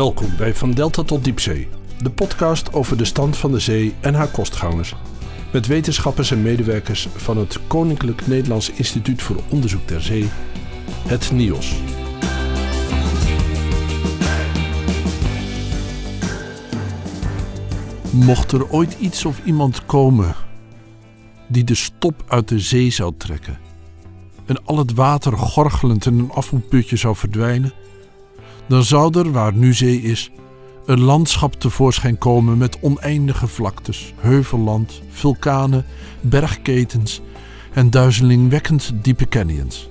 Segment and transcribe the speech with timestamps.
[0.00, 1.68] Welkom bij Van Delta tot Diepzee,
[2.02, 4.94] de podcast over de stand van de zee en haar kostgangers.
[5.52, 10.28] Met wetenschappers en medewerkers van het Koninklijk Nederlands Instituut voor Onderzoek der Zee,
[11.06, 11.74] het NIOS.
[18.10, 20.34] Mocht er ooit iets of iemand komen
[21.48, 23.58] die de stop uit de zee zou trekken
[24.46, 27.72] en al het water gorgelend in een afvoerputje zou verdwijnen,
[28.70, 30.30] dan zou er, waar nu zee is,
[30.86, 35.84] een landschap tevoorschijn komen met oneindige vlaktes, heuvelland, vulkanen,
[36.20, 37.20] bergketens
[37.72, 39.88] en duizelingwekkend diepe canyons.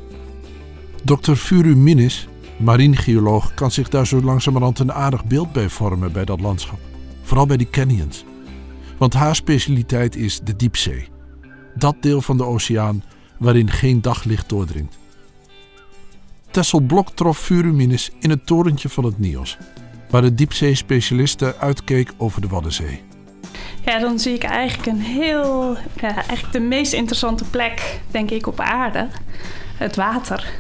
[1.04, 1.34] Dr.
[1.34, 6.40] Furu Minis, marinegeoloog, kan zich daar zo langzamerhand een aardig beeld bij vormen bij dat
[6.40, 6.80] landschap.
[7.22, 8.26] Vooral bij die canyons.
[8.98, 11.08] Want haar specialiteit is de diepzee.
[11.76, 13.04] Dat deel van de oceaan
[13.40, 14.98] waarin geen daglicht doordringt.
[16.52, 19.58] Tessel Blok trof Furuminis in het torentje van het NIOS,
[20.10, 23.02] waar de diepzeespecialiste uitkeek over de Waddenzee.
[23.86, 28.48] Ja, dan zie ik eigenlijk een heel, ja, eigenlijk de meest interessante plek, denk ik,
[28.48, 29.08] op aarde.
[29.78, 30.52] Het water.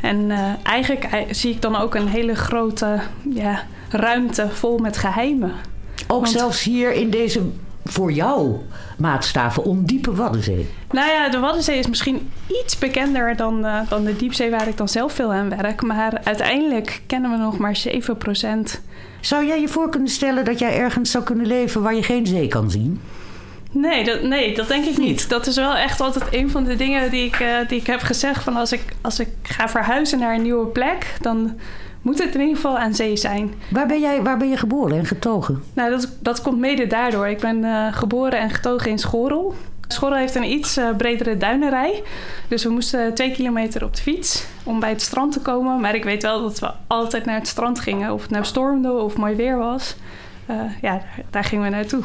[0.00, 3.00] En uh, eigenlijk zie ik dan ook een hele grote
[3.34, 5.52] ja, ruimte vol met geheimen.
[6.06, 7.42] Ook Want, zelfs hier in deze
[7.84, 8.56] voor jou
[8.98, 10.68] maatstaven ondiepe Waddenzee?
[10.90, 12.30] Nou ja, de Waddenzee is misschien
[12.64, 15.82] iets bekender dan, uh, dan de diepzee waar ik dan zelf veel aan werk.
[15.82, 18.80] Maar uiteindelijk kennen we nog maar 7%.
[19.20, 22.26] Zou jij je voor kunnen stellen dat jij ergens zou kunnen leven waar je geen
[22.26, 23.00] zee kan zien?
[23.72, 25.28] Nee dat, nee, dat denk ik niet.
[25.28, 28.00] Dat is wel echt altijd een van de dingen die ik, uh, die ik heb
[28.00, 28.42] gezegd.
[28.42, 31.58] Van als ik, als ik ga verhuizen naar een nieuwe plek, dan
[32.02, 33.54] moet het in ieder geval aan zee zijn.
[33.70, 35.62] Waar ben, jij, waar ben je geboren en getogen?
[35.74, 37.28] Nou, dat, dat komt mede daardoor.
[37.28, 39.54] Ik ben uh, geboren en getogen in Schorrel.
[39.88, 42.02] Schorrel heeft een iets uh, bredere duinerij.
[42.48, 45.80] Dus we moesten twee kilometer op de fiets om bij het strand te komen.
[45.80, 48.12] Maar ik weet wel dat we altijd naar het strand gingen.
[48.12, 49.96] Of het nou stormde of mooi weer was.
[50.50, 52.02] Uh, ja, daar, daar gingen we naartoe.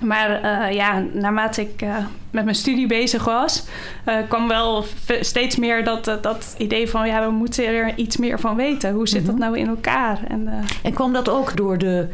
[0.00, 1.96] Maar uh, ja, naarmate ik uh,
[2.30, 3.64] met mijn studie bezig was,
[4.08, 4.84] uh, kwam wel
[5.20, 8.92] steeds meer dat, dat idee van ja, we moeten er iets meer van weten.
[8.92, 9.38] Hoe zit mm -hmm.
[9.38, 10.18] dat nou in elkaar?
[10.28, 10.48] En,
[10.82, 12.08] en kwam dat ook door de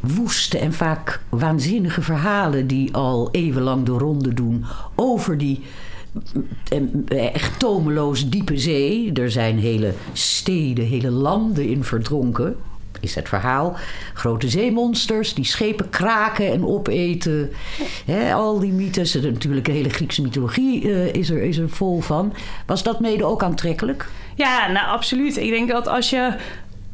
[0.00, 4.64] woeste en vaak waanzinnige verhalen die al eeuwenlang de ronde doen
[4.94, 5.62] over die
[7.08, 9.12] echt tomeloos diepe zee?
[9.12, 12.56] Er zijn hele steden, hele landen in verdronken
[13.04, 13.76] is het verhaal.
[14.14, 17.50] Grote zeemonsters die schepen kraken en opeten.
[18.34, 19.14] al die mythes.
[19.14, 22.34] Natuurlijk, de hele Griekse mythologie uh, is, er, is er vol van.
[22.66, 24.08] Was dat mede ook aantrekkelijk?
[24.34, 25.36] Ja, nou absoluut.
[25.36, 26.36] Ik denk dat als je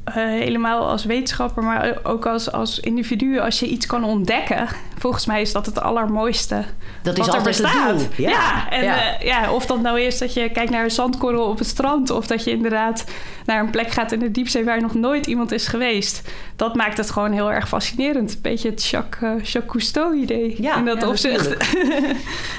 [0.09, 5.27] uh, helemaal als wetenschapper, maar ook als, als individu, als je iets kan ontdekken, volgens
[5.27, 6.65] mij is dat het allermooiste.
[7.03, 8.00] Dat is wat altijd er bestaat.
[8.00, 8.27] het doel.
[8.27, 9.21] Ja, ja en ja.
[9.21, 12.10] Uh, ja, of dat nou is dat je kijkt naar een zandkorrel op het strand,
[12.10, 13.04] of dat je inderdaad
[13.50, 16.31] naar een plek gaat in de diepzee waar nog nooit iemand is geweest.
[16.56, 18.34] Dat maakt het gewoon heel erg fascinerend.
[18.34, 21.50] Een beetje het Jacques, uh, Jacques Cousteau-idee ja, in dat ja, opzicht.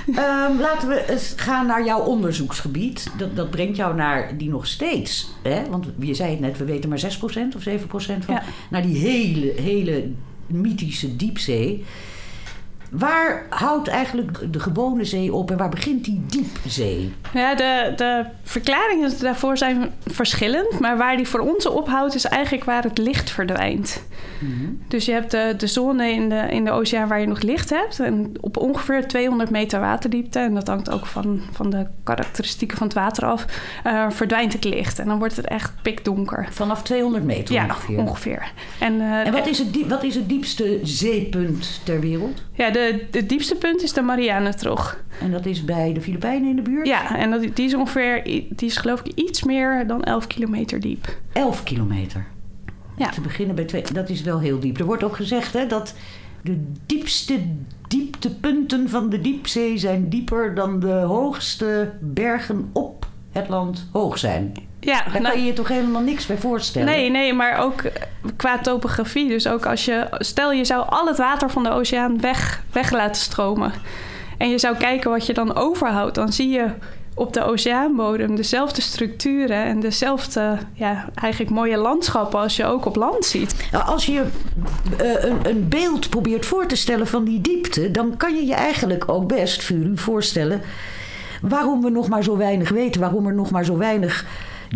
[0.07, 3.07] um, laten we eens gaan naar jouw onderzoeksgebied.
[3.18, 5.69] Dat, dat brengt jou naar die nog steeds, hè?
[5.69, 7.03] want je zei het net, we weten maar 6%
[7.56, 8.44] of 7% van, ja.
[8.69, 10.12] naar die hele, hele
[10.47, 11.85] mythische diepzee.
[12.91, 17.13] Waar houdt eigenlijk de gewone zee op en waar begint die diepzee?
[17.34, 20.79] Ja, de, de verklaringen daarvoor zijn verschillend.
[20.79, 24.03] Maar waar die voor ons ophoudt, is eigenlijk waar het licht verdwijnt.
[24.40, 24.80] Mm-hmm.
[24.88, 27.69] Dus je hebt de, de zone in de, in de oceaan waar je nog licht
[27.69, 28.00] hebt.
[28.00, 32.88] En op ongeveer 200 meter waterdiepte, en dat hangt ook van, van de karakteristieken van
[32.88, 33.46] het water af,
[33.88, 35.00] uh, verdwijnt het licht.
[35.00, 36.47] En dan wordt het echt pikdonker.
[36.51, 37.97] Vanaf 200 meter ja, ongeveer?
[37.97, 38.51] ongeveer.
[38.80, 42.44] En, uh, en wat, is het diep, wat is het diepste zeepunt ter wereld?
[42.53, 44.97] Ja, de de, het diepste punt is de Marianentrog.
[45.22, 46.88] En dat is bij de Filipijnen in de buurt?
[46.88, 50.80] Ja, en dat, die is ongeveer, die is geloof ik iets meer dan 11 kilometer
[50.80, 51.18] diep.
[51.34, 52.28] 11 kilometer?
[52.97, 53.09] Ja.
[53.09, 54.80] Te beginnen bij twee, dat is wel heel diep.
[54.80, 55.96] Er wordt ook gezegd hè, dat
[56.42, 57.40] de diepste
[57.88, 64.54] dieptepunten van de diepzee zijn dieper dan de hoogste bergen op het land hoog zijn.
[64.83, 66.88] Ja, Daar nou, kan je je toch helemaal niks bij voorstellen?
[66.88, 67.81] Nee, nee, maar ook
[68.36, 69.28] qua topografie.
[69.28, 70.07] Dus ook als je...
[70.12, 73.74] Stel, je zou al het water van de oceaan weg, weg laten stromen.
[74.38, 76.16] En je zou kijken wat je dan overhoudt.
[76.16, 76.68] Dan zie je
[77.13, 79.63] op de oceaanbodem dezelfde structuren...
[79.63, 82.39] en dezelfde, ja, eigenlijk mooie landschappen...
[82.39, 83.69] als je ook op land ziet.
[83.86, 84.24] Als je
[85.01, 87.92] uh, een, een beeld probeert voor te stellen van die diepte...
[87.92, 90.62] dan kan je je eigenlijk ook best, Furu, voorstellen...
[91.42, 93.01] waarom we nog maar zo weinig weten.
[93.01, 94.25] Waarom er nog maar zo weinig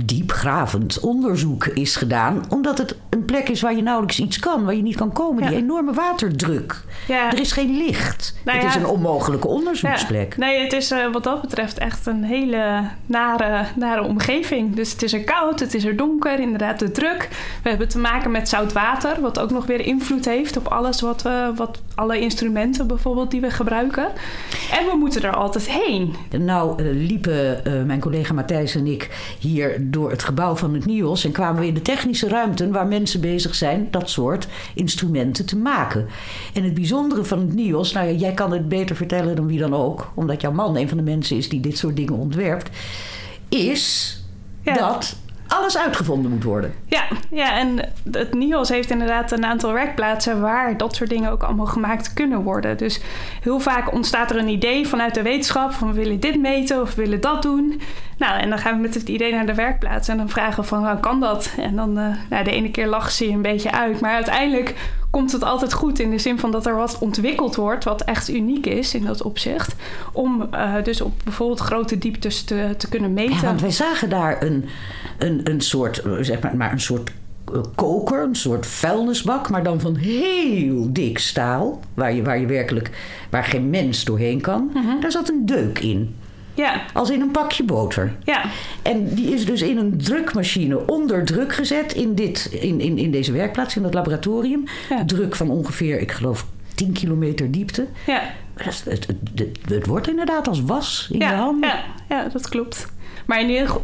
[0.03, 2.43] diepgravend onderzoek is gedaan.
[2.49, 5.43] Omdat het een plek is waar je nauwelijks iets kan, waar je niet kan komen.
[5.43, 5.49] Ja.
[5.49, 6.83] Die enorme waterdruk.
[7.07, 7.31] Ja.
[7.31, 8.35] Er is geen licht.
[8.45, 10.37] Nou het is een onmogelijke onderzoeksplek.
[10.37, 14.75] Nee, het is eh, wat dat betreft echt een hele nare, nare omgeving.
[14.75, 17.29] Dus het is er koud, het is er donker, inderdaad de druk.
[17.63, 21.01] We hebben te maken met zout water, wat ook nog weer invloed heeft op alles
[21.01, 24.07] wat we, wat alle instrumenten bijvoorbeeld die we gebruiken.
[24.71, 26.15] En we moeten er altijd heen.
[26.39, 30.85] Nou eh, liepen eh, mijn collega Matthijs en ik hier door het gebouw van het
[30.85, 31.25] NIOS...
[31.25, 33.87] en kwamen we in de technische ruimten waar mensen bezig zijn...
[33.91, 36.07] dat soort instrumenten te maken.
[36.53, 37.93] En het bijzondere van het NIOS...
[37.93, 40.11] nou ja, jij kan het beter vertellen dan wie dan ook...
[40.15, 42.69] omdat jouw man een van de mensen is die dit soort dingen ontwerpt...
[43.49, 44.13] is
[44.61, 44.73] Ja.
[44.73, 45.15] dat
[45.47, 46.73] alles uitgevonden moet worden.
[46.87, 51.43] Ja, ja, en het NIOS heeft inderdaad een aantal werkplaatsen waar dat soort dingen ook
[51.43, 52.77] allemaal gemaakt kunnen worden.
[52.77, 53.01] Dus
[53.41, 56.95] heel vaak ontstaat er een idee vanuit de wetenschap van we willen dit meten of
[56.95, 57.81] we willen dat doen.
[58.17, 60.67] Nou, en dan gaan we met het idee naar de werkplaats en dan vragen we
[60.69, 61.51] van nou, kan dat?
[61.57, 64.75] En dan, eh, nou, de ene keer lachen ze je een beetje uit, maar uiteindelijk
[65.09, 68.29] komt het altijd goed in de zin van dat er wat ontwikkeld wordt wat echt
[68.29, 69.75] uniek is in dat opzicht.
[70.11, 73.35] Om eh, dus op bijvoorbeeld grote dieptes te, te kunnen meten.
[73.35, 74.65] Ja, want wij zagen daar een,
[75.17, 77.11] een, een soort, eh, zeg maar, maar een soort
[77.75, 82.89] koker, een soort vuilnisbak, maar dan van heel dik staal, waar je, waar je werkelijk,
[83.29, 84.71] waar geen mens doorheen kan.
[85.01, 86.15] Daar zat een deuk in,
[86.55, 88.15] Ja, als in een pakje boter.
[88.23, 88.43] ja,
[88.81, 93.11] En die is dus in een drukmachine onder druk gezet in, dit, in, in, in
[93.11, 94.63] deze werkplaats, in dat laboratorium.
[94.89, 95.05] Ja.
[95.05, 97.87] Druk van ongeveer, ik geloof, 10 kilometer diepte.
[98.05, 98.21] ja.
[98.55, 101.69] Het, het, het, het wordt inderdaad als was in ja, je handen.
[101.69, 102.87] Ja, ja, dat klopt.
[103.25, 103.39] Maar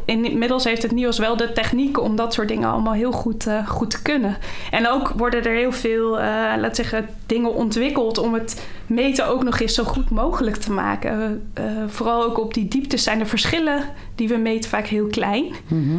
[0.06, 3.68] inmiddels heeft het NIOS wel de technieken om dat soort dingen allemaal heel goed, eh,
[3.68, 4.38] goed te kunnen.
[4.72, 9.44] En ook worden er heel veel, eh laat zeggen, dingen ontwikkeld om het meten ook
[9.44, 11.42] nog eens zo goed mogelijk te maken.
[11.54, 13.84] Eh, vooral ook op die dieptes zijn de verschillen
[14.16, 15.46] die we meten vaak heel klein.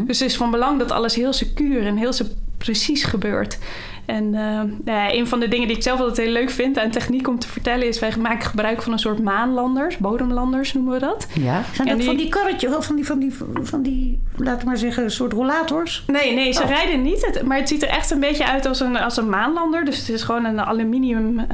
[0.06, 2.12] Dus het is van belang dat alles heel secuur en heel
[2.58, 3.58] precies gebeurt.
[4.04, 4.40] En eh,
[4.84, 7.28] nou ja, een van de dingen die ik zelf altijd heel leuk vind aan techniek
[7.28, 7.98] om te vertellen is...
[7.98, 11.26] wij maken gebruik van een soort maanlanders, bodemlanders noemen we dat.
[11.40, 13.32] Ja, zijn En dat van die- karretjes, of van die, van die,
[13.62, 16.04] van die, laten we maar zeggen, een soort rollators?
[16.06, 16.68] Nee, nee, ze Oh.
[16.68, 17.26] rijden niet.
[17.26, 19.84] Het, maar het ziet er echt een beetje uit als een, als een maanlander.
[19.84, 21.46] Dus het is gewoon een aluminium eh,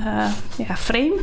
[0.68, 1.14] ja, frame.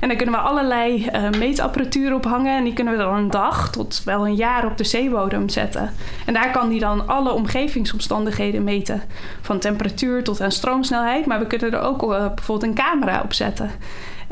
[0.00, 2.56] En daar kunnen we allerlei eh, meetapparatuur op hangen.
[2.56, 5.90] En die kunnen we dan een dag tot wel een jaar op de zeebodem zetten.
[6.26, 9.02] En daar kan die dan alle omgevingsomstandigheden meten.
[9.40, 11.26] Van temperatuur tot aan stroomsnelheid.
[11.26, 13.70] Maar we kunnen er ook eh, bijvoorbeeld een camera op zetten.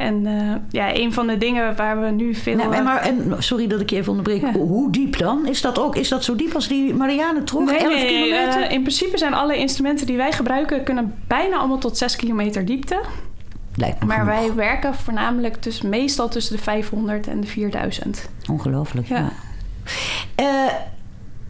[0.01, 2.57] En eh, ja, een van de dingen waar we nu veel...
[2.57, 4.41] Nou, en eh, maar, en, sorry dat ik je even onderbreek.
[4.41, 4.53] Ja.
[4.53, 5.47] Hoe diep dan?
[5.47, 7.65] Is dat ook is dat zo diep als die Marianentrog?
[7.65, 8.63] Nee, 11 nee, kilometer?
[8.63, 10.83] eh, in principe zijn alle instrumenten die wij gebruiken...
[10.85, 13.01] kunnen bijna allemaal tot 6 kilometer diepte.
[13.75, 14.35] Lijkt me Maar genoeg.
[14.35, 18.29] wij werken voornamelijk dus meestal tussen de 500 en de 4000.
[18.51, 19.31] Ongelooflijk, ja.
[20.37, 20.89] Ja.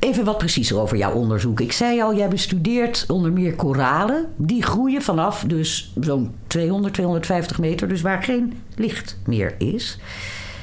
[0.00, 1.60] Even wat preciezer over jouw onderzoek.
[1.60, 4.26] Ik zei al, jij bestudeert onder meer koralen.
[4.36, 7.88] Die groeien vanaf dus zo'n 200, 250 meter.
[7.88, 9.98] Dus waar geen licht meer is.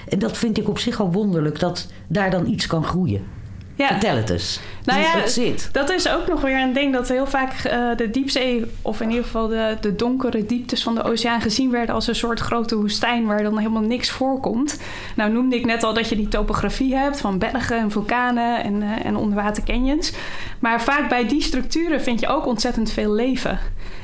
[0.10, 3.22] En dat vind ik op zich al wonderlijk dat daar dan iets kan groeien.
[3.78, 4.60] Ja, Vertel het eens.
[4.84, 5.70] Nou ja, het zit.
[5.72, 9.10] dat is ook nog weer een ding dat heel vaak eh, de diepzee, of in
[9.10, 12.76] ieder geval de, de donkere dieptes van de oceaan, gezien werden als een soort grote
[12.76, 14.80] woestijn waar dan helemaal niks voorkomt.
[15.16, 18.82] Nou noemde ik net al dat je die topografie hebt van bergen en vulkanen en,
[18.82, 20.12] eh en onderwater canyons.
[20.60, 23.60] Maar vaak bij die structuren vind je ook ontzettend veel leven.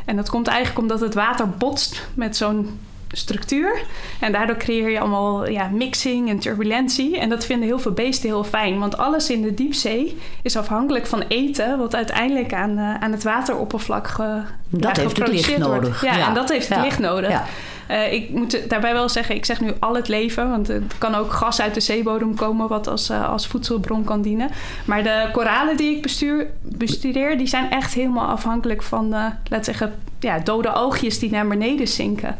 [0.05, 2.79] En dat komt eigenlijk omdat het water botst met zo'n
[3.13, 3.81] structuur.
[4.19, 7.19] En daardoor creëer je allemaal ja, mixing en turbulentie.
[7.19, 8.79] En dat vinden heel veel beesten heel fijn.
[8.79, 11.77] Want alles in de diepzee is afhankelijk van eten...
[11.77, 15.63] wat uiteindelijk aan, eh, aan het wateroppervlak ge, Dat ja, heeft het licht wordt.
[15.63, 16.03] nodig.
[16.03, 16.27] Ja, Ja.
[16.27, 17.41] en dat heeft het licht nodig.
[17.87, 21.15] Eh, ik moet daarbij wel zeggen, ik zeg nu al het leven, want er kan
[21.15, 24.49] ook gas uit de zeebodem komen wat als, eh, als voedselbron kan dienen.
[24.85, 29.65] Maar de koralen die ik bestuur, bestudeer, die zijn echt helemaal afhankelijk van, eh laat
[29.65, 32.37] zeggen, ja, dode oogjes die naar beneden zinken.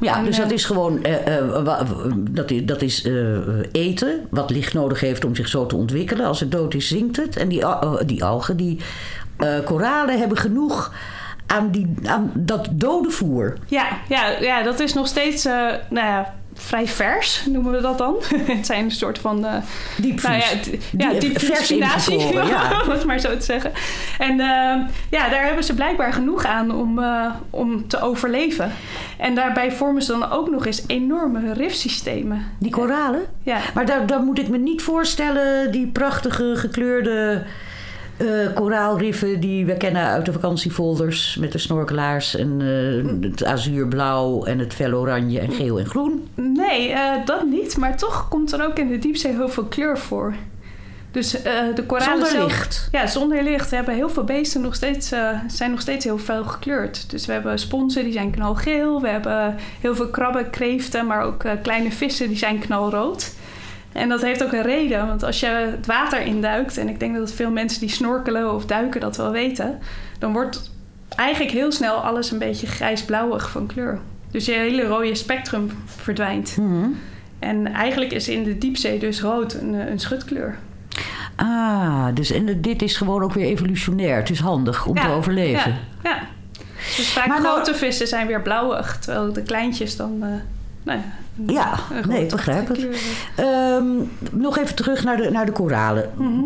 [0.00, 1.78] Ja, En, dus dat is gewoon eh, eh,
[2.30, 3.14] dat is, dat is eh,
[3.72, 6.26] eten, wat licht nodig heeft om zich zo te ontwikkelen.
[6.26, 7.36] Als het dood is, zinkt het.
[7.36, 7.64] En die,
[8.06, 8.80] die algen, die
[9.64, 10.94] koralen hebben genoeg
[11.46, 13.54] aan, die, aan dat dode voer.
[13.66, 18.14] Ja, ja, ja, dat is nog steeds, nou ja, vrij vers, noemen we dat dan.
[18.56, 19.44] het zijn een soort van...
[19.46, 19.54] eh,
[19.96, 20.22] Diepvries.
[20.22, 21.30] Nou ja, Die-
[22.48, 22.80] ja.
[22.84, 23.72] om het maar zo te zeggen.
[24.18, 24.76] En eh,
[25.10, 28.72] ja, daar hebben ze blijkbaar genoeg aan om, eh, om te overleven.
[29.18, 32.44] En daarbij vormen ze dan ook nog eens enorme rifsystemen.
[32.58, 33.20] Die koralen.
[33.42, 37.42] Ja, Maar daar, daar moet ik me niet voorstellen, die prachtige gekleurde
[38.16, 44.44] eh, koraalriffen die we kennen uit de vakantiefolders met de snorkelaars en eh, het azuurblauw
[44.44, 46.28] en het fel oranje en geel en groen.
[46.34, 47.76] nee, eh, dat niet.
[47.76, 50.34] Maar toch komt er ook in de diepzee heel veel kleur voor.
[51.10, 51.42] Dus uh,
[51.74, 52.88] de koralen zonder zelf, licht.
[52.92, 53.70] Ja, zonder licht.
[53.70, 57.10] We hebben heel veel beesten nog steeds, uh, zijn nog steeds heel fel gekleurd.
[57.10, 59.00] Dus we hebben sponsen die zijn knalgeel.
[59.00, 63.34] We hebben heel veel krabben, kreeften, maar ook uh, kleine vissen die zijn knalrood.
[63.96, 67.16] En dat heeft ook een reden, want als je het water induikt, en ik denk
[67.16, 69.78] dat veel mensen die snorkelen of duiken dat wel weten,
[70.18, 70.70] dan wordt
[71.08, 73.98] eigenlijk heel snel alles een beetje grijs-blauwig van kleur.
[74.30, 76.56] Dus je hele rode spectrum verdwijnt.
[76.56, 76.98] Mm -hmm.
[77.38, 80.58] En eigenlijk is in de diepzee dus rood een, een schutkleur.
[81.36, 84.16] Ah, dus en dit is gewoon ook weer evolutionair.
[84.16, 85.70] Het is handig om ja, te overleven.
[86.02, 86.18] Ja, ja.
[86.96, 90.12] Dus vaak Maar nou- grote vissen zijn weer blauwig, terwijl de kleintjes dan...
[90.20, 90.28] Uh,
[90.82, 91.04] nou ja,
[91.46, 91.78] Ja,
[92.08, 92.76] nee, begrijp het.
[92.80, 92.98] hebben.
[93.36, 94.06] Ehm,
[94.42, 96.10] nog even terug naar de, naar de koralen.
[96.14, 96.42] Mhm.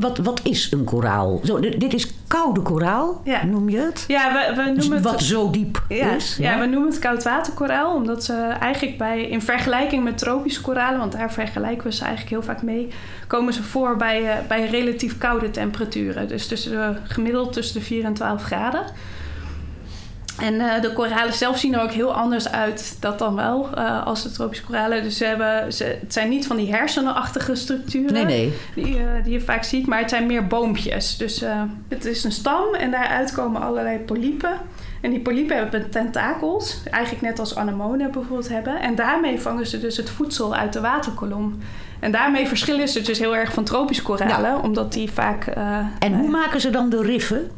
[0.00, 1.40] Wat, wat is een koraal?
[1.44, 3.44] Zo, dit is koude koraal, Ja.
[3.44, 4.04] noem je het?
[4.08, 5.10] Ja, we, we Dus noemen het...
[5.12, 6.36] wat zo diep Ja, is.
[6.38, 11.12] ja, we noemen het koudwaterkoraal, omdat ze eigenlijk bij, in vergelijking met tropische koralen, want
[11.12, 12.88] daar vergelijken we ze eigenlijk heel vaak mee,
[13.26, 16.28] komen ze voor bij, eh, bij relatief koude temperaturen.
[16.28, 18.82] Dus tussen de, gemiddeld tussen de 4 en 12 graden.
[20.40, 24.06] En eh, de koralen zelf zien er ook heel anders uit, dat dan wel, eh,
[24.06, 25.02] als de tropische koralen.
[25.02, 28.52] Dus ze hebben, ze, het zijn niet van die hersenenachtige structuren Nee, nee.
[28.74, 31.16] die, eh, die je vaak ziet, maar het zijn meer boompjes.
[31.16, 31.44] Dus
[31.88, 34.58] het is een stam en daaruit komen allerlei polypen.
[35.00, 38.80] En die polypen hebben tentakels, eigenlijk net als anemonen bijvoorbeeld hebben.
[38.80, 41.58] En daarmee vangen ze dus het voedsel uit de waterkolom.
[42.00, 45.46] En daarmee verschillen ze dus heel erg van tropische koralen, omdat die vaak...
[45.98, 47.50] En hoe maken ze dan de riffen?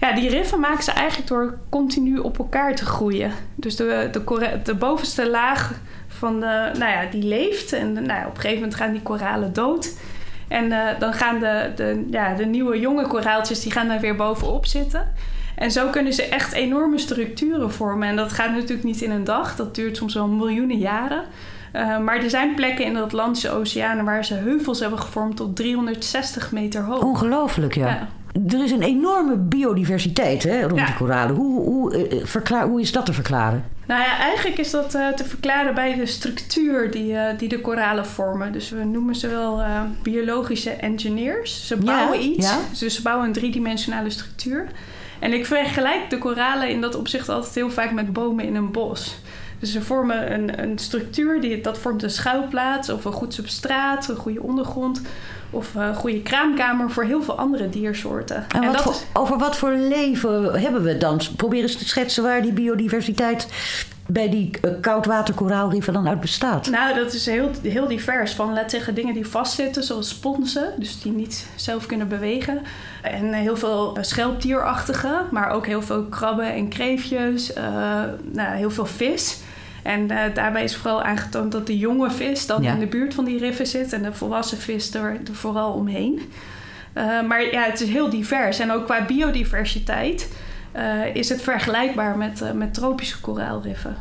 [0.00, 3.32] Ja, die riffen maken ze eigenlijk door continu op elkaar te groeien.
[3.54, 5.72] Dus de, de, de bovenste laag
[6.08, 7.72] van de, nou ja, die leeft.
[7.72, 9.96] En nou ja, op een gegeven moment gaan die koralen dood.
[10.48, 14.16] En eh, dan gaan de, de, ja, de nieuwe jonge koraaltjes die gaan daar weer
[14.16, 15.12] bovenop zitten.
[15.54, 18.08] En zo kunnen ze echt enorme structuren vormen.
[18.08, 19.56] En dat gaat natuurlijk niet in een dag.
[19.56, 21.24] Dat duurt soms wel miljoenen jaren.
[21.72, 25.56] Eh, maar er zijn plekken in de Atlantische Oceanen waar ze heuvels hebben gevormd tot
[25.56, 27.02] 360 meter hoog.
[27.02, 27.88] Ongelooflijk, ja.
[27.88, 28.08] Ja.
[28.48, 30.86] Er is een enorme biodiversiteit hè, rond Ja.
[30.86, 31.34] die koralen.
[31.36, 33.64] Hoe, hoe, eh, verklaar, hoe is dat te verklaren?
[33.86, 37.60] Nou ja, eigenlijk is dat eh, te verklaren bij de structuur die, eh, die de
[37.60, 38.52] koralen vormen.
[38.52, 39.62] Dus we noemen ze wel
[40.02, 41.66] biologische engineers.
[41.66, 42.58] Ze Ja, bouwen iets, ja.
[42.78, 44.66] dus ze bouwen een driedimensionale structuur.
[45.20, 48.72] En ik vergelijk de koralen in dat opzicht altijd heel vaak met bomen in een
[48.72, 49.16] bos.
[49.58, 54.08] Dus ze vormen een, een structuur, die, dat vormt een schuilplaats of een goed substraat,
[54.08, 55.02] een goede ondergrond
[55.54, 58.44] of een goede kraamkamer voor heel veel andere diersoorten.
[58.48, 61.20] En, wat dat voor, is- over wat voor leven hebben we dan?
[61.36, 63.48] Probeer eens te schetsen waar die biodiversiteit
[64.06, 66.70] bij die uh, koudwaterkoraalriffen dan uit bestaat.
[66.70, 68.32] Nou, dat is heel, heel divers.
[68.32, 70.72] Van, laat zeggen, dingen die vastzitten, zoals sponsen.
[70.78, 72.60] Dus die niet zelf kunnen bewegen.
[73.02, 75.20] En heel veel schelpdierachtige.
[75.30, 77.52] Maar ook heel veel krabben en kreefjes.
[77.52, 77.64] eh,
[78.32, 79.36] nou, heel veel vis.
[79.84, 82.72] En eh, daarbij is vooral aangetoond dat de jonge vis dan Ja.
[82.72, 83.92] in de buurt van die riffen zit.
[83.92, 86.20] En de volwassen vis er, er vooral omheen.
[86.92, 88.58] Eh, maar ja, het is heel divers.
[88.58, 90.36] En ook qua biodiversiteit
[90.72, 93.96] eh, is het vergelijkbaar met, met tropische koraalriffen.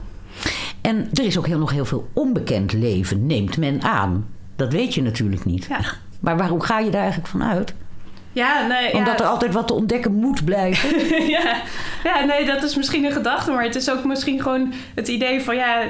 [0.82, 4.28] En er is ook heel, nog heel veel onbekend leven, neemt men aan.
[4.56, 5.66] Dat weet je natuurlijk niet.
[5.66, 5.80] Ja.
[6.20, 7.74] Maar waarom ga je daar eigenlijk van uit?
[8.34, 8.98] Ja, nee, ja.
[8.98, 11.08] Omdat er altijd wat te ontdekken moet blijven.
[11.38, 11.62] ja.
[12.04, 15.42] ja, nee, dat is misschien een gedachte, maar het is ook misschien gewoon het idee
[15.42, 15.84] van ja,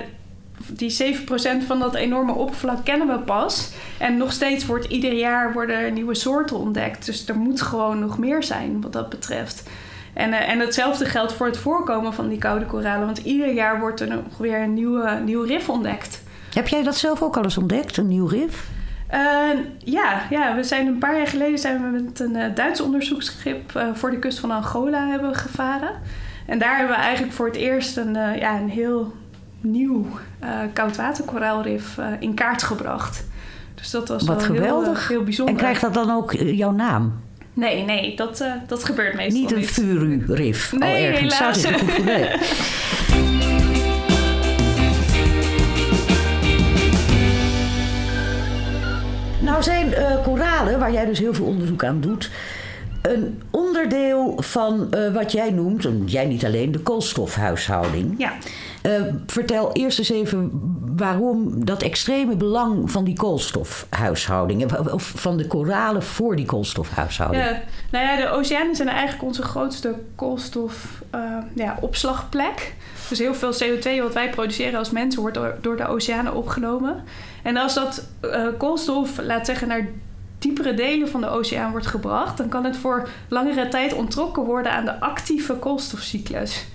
[0.67, 1.15] die
[1.61, 3.71] 7% van dat enorme oppervlak kennen we pas.
[3.97, 7.05] En nog steeds wordt ieder jaar worden nieuwe soorten ontdekt.
[7.05, 9.63] Dus er moet gewoon nog meer zijn wat dat betreft.
[10.13, 13.05] En, eh, en hetzelfde geldt voor het voorkomen van die koude koralen.
[13.05, 16.23] Want ieder jaar wordt er nog weer een nieuwe, nieuw rif ontdekt.
[16.53, 18.71] Heb jij dat zelf ook al eens ontdekt, een nieuw rif?
[19.13, 22.81] Eh, ja, ja, we zijn een paar jaar geleden zijn we met een eh, Duits
[22.81, 25.91] onderzoeksschip eh, voor de kust van Angola hebben gevaren.
[26.45, 29.13] En daar hebben we eigenlijk voor het eerst een, eh, ja, een heel
[29.61, 30.05] nieuw
[30.73, 33.25] koudwaterkoraalrif in kaart gebracht.
[33.75, 35.07] Dus dat was Wat wel geweldig.
[35.07, 35.55] Heel, heel bijzonder.
[35.55, 37.21] En krijgt dat dan ook jouw naam?
[37.53, 40.71] Nee, nee, dat, dat gebeurt meestal Niet een furu-rif?
[40.71, 41.39] al Nee, ergens.
[41.39, 41.65] Helaas.
[49.65, 52.31] Nou zijn eh, koralen, waar jij dus heel veel onderzoek aan doet...
[53.01, 58.15] een onderdeel van eh, wat jij noemt, en jij niet alleen, de koolstofhuishouding.
[58.17, 58.33] Ja.
[58.81, 60.51] Eh, vertel eerst eens even
[60.95, 64.91] waarom dat extreme belang van die koolstofhuishouding...
[64.91, 67.43] of van de koralen voor die koolstofhuishouding.
[67.43, 71.51] Ja, nou ja, de oceanen zijn eigenlijk onze grootste koolstofopslagplek.
[71.53, 72.75] ja, opslagplek.
[73.09, 77.03] dus heel veel CO2 wat wij produceren als mensen wordt door, de oceanen opgenomen.
[77.43, 79.87] En als dat eh, koolstof, laat zeggen, naar
[80.39, 84.71] diepere delen van de oceaan wordt gebracht, dan kan het voor langere tijd onttrokken worden
[84.71, 86.65] aan de actieve koolstofcyclus.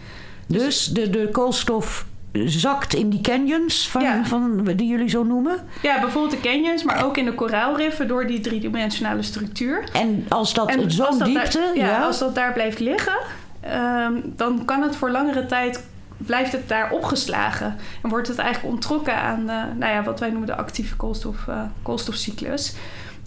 [0.47, 4.25] Dus de, de koolstof zakt in die canyons van, Ja.
[4.25, 5.59] van, die jullie zo noemen.
[5.83, 9.89] Ja, bijvoorbeeld de canyons, maar ook in de koraalriffen door die driedimensionale structuur.
[9.93, 13.19] En als dat zo'n diepte, daar, ja, ja, als dat daar blijft liggen,
[13.61, 15.85] ehm, dan kan het voor langere tijd
[16.17, 20.29] blijft het daar opgeslagen en wordt het eigenlijk onttrokken aan eh, nou ja, wat wij
[20.29, 22.75] noemen de actieve koolstof, eh, koolstofcyclus.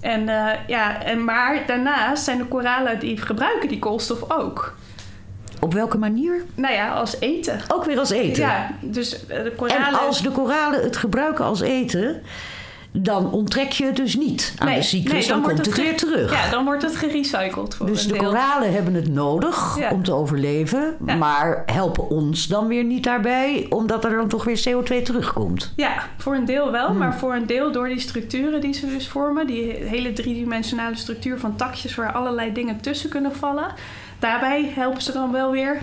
[0.01, 4.75] En, eh, ja, en maar daarnaast zijn de koralen die gebruiken die koolstof ook.
[5.61, 6.43] Op welke manier?
[6.55, 7.59] Nou ja, als eten.
[7.67, 8.43] Ook weer als eten.
[8.43, 9.87] Ja, dus eh, de koralen...
[9.87, 12.21] En als de koralen het gebruiken als eten,
[12.93, 15.13] dan onttrek je het dus niet aan Nee, de cyclus.
[15.13, 16.31] nee, dan, komt het weer terug.
[16.31, 18.23] Ja, dan wordt het gerecycled voor Dus de deel.
[18.23, 19.89] koralen hebben het nodig Ja.
[19.91, 21.15] om te overleven, Ja.
[21.15, 25.73] maar helpen ons dan weer niet daarbij, omdat er dan toch weer CO2 terugkomt.
[25.75, 26.71] Ja, voor een deel Hmm.
[26.71, 30.95] wel, maar voor een deel door die structuren die ze dus vormen, die hele driedimensionale
[30.95, 33.65] structuur van takjes waar allerlei dingen tussen kunnen vallen,
[34.21, 35.81] daarbij helpen ze dan wel weer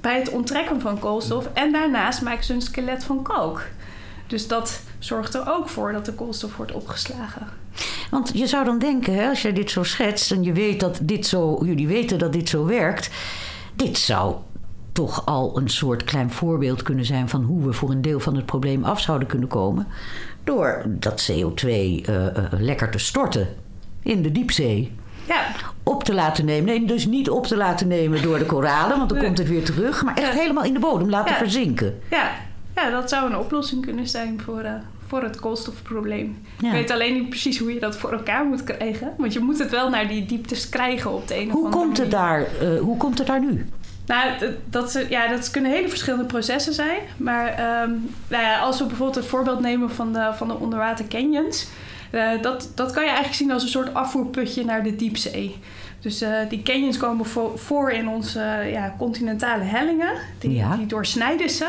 [0.00, 1.48] bij het onttrekken van koolstof.
[1.52, 3.66] En daarnaast maken ze een skelet van kalk.
[4.26, 7.46] Dus dat zorgt er ook voor dat de koolstof wordt opgeslagen.
[8.10, 11.26] Want je zou dan denken, als jij dit zo schetst en je weet dat dit
[11.26, 13.10] zo, jullie weten dat dit zo werkt,
[13.74, 14.34] dit zou
[14.92, 18.36] toch al een soort klein voorbeeld kunnen zijn van hoe we voor een deel van
[18.36, 19.86] het probleem af zouden kunnen komen.
[20.44, 23.48] Door dat CO2 eh, eh, lekker te storten
[24.02, 24.92] in de diepzee.
[25.26, 25.46] Ja,
[25.84, 26.64] Op te laten nemen.
[26.64, 29.26] Nee, dus niet op te laten nemen door de koralen, want dan Nee.
[29.26, 30.02] komt het weer terug.
[30.04, 30.38] Maar echt Ja.
[30.40, 31.38] helemaal in de bodem laten Ja.
[31.38, 31.98] verzinken.
[32.10, 32.30] ja,
[32.74, 34.72] ja, dat zou een oplossing kunnen zijn voor, eh,
[35.06, 36.38] voor het koolstofprobleem.
[36.58, 36.66] Ja.
[36.66, 39.12] Ik weet alleen niet precies hoe je dat voor elkaar moet krijgen.
[39.18, 41.82] Want je moet het wel naar die dieptes krijgen op de een of Hoe andere
[41.84, 42.26] komt, het manier.
[42.26, 42.40] daar,
[42.72, 43.66] eh, hoe komt het daar nu?
[44.06, 44.30] Nou,
[44.64, 46.98] dat, ja, dat kunnen hele verschillende processen zijn.
[47.16, 47.90] Maar ehm,
[48.28, 51.66] nou ja, als we bijvoorbeeld het voorbeeld nemen van de, van de onderwater canyons...
[52.12, 55.56] eh, dat, dat kan je eigenlijk zien als een soort afvoerputje naar de diepzee.
[56.00, 58.40] Dus eh, die canyons komen vo- voor in onze
[58.72, 60.12] ja, continentale hellingen.
[60.38, 60.76] Die, Ja.
[60.76, 61.66] die doorsnijden ze.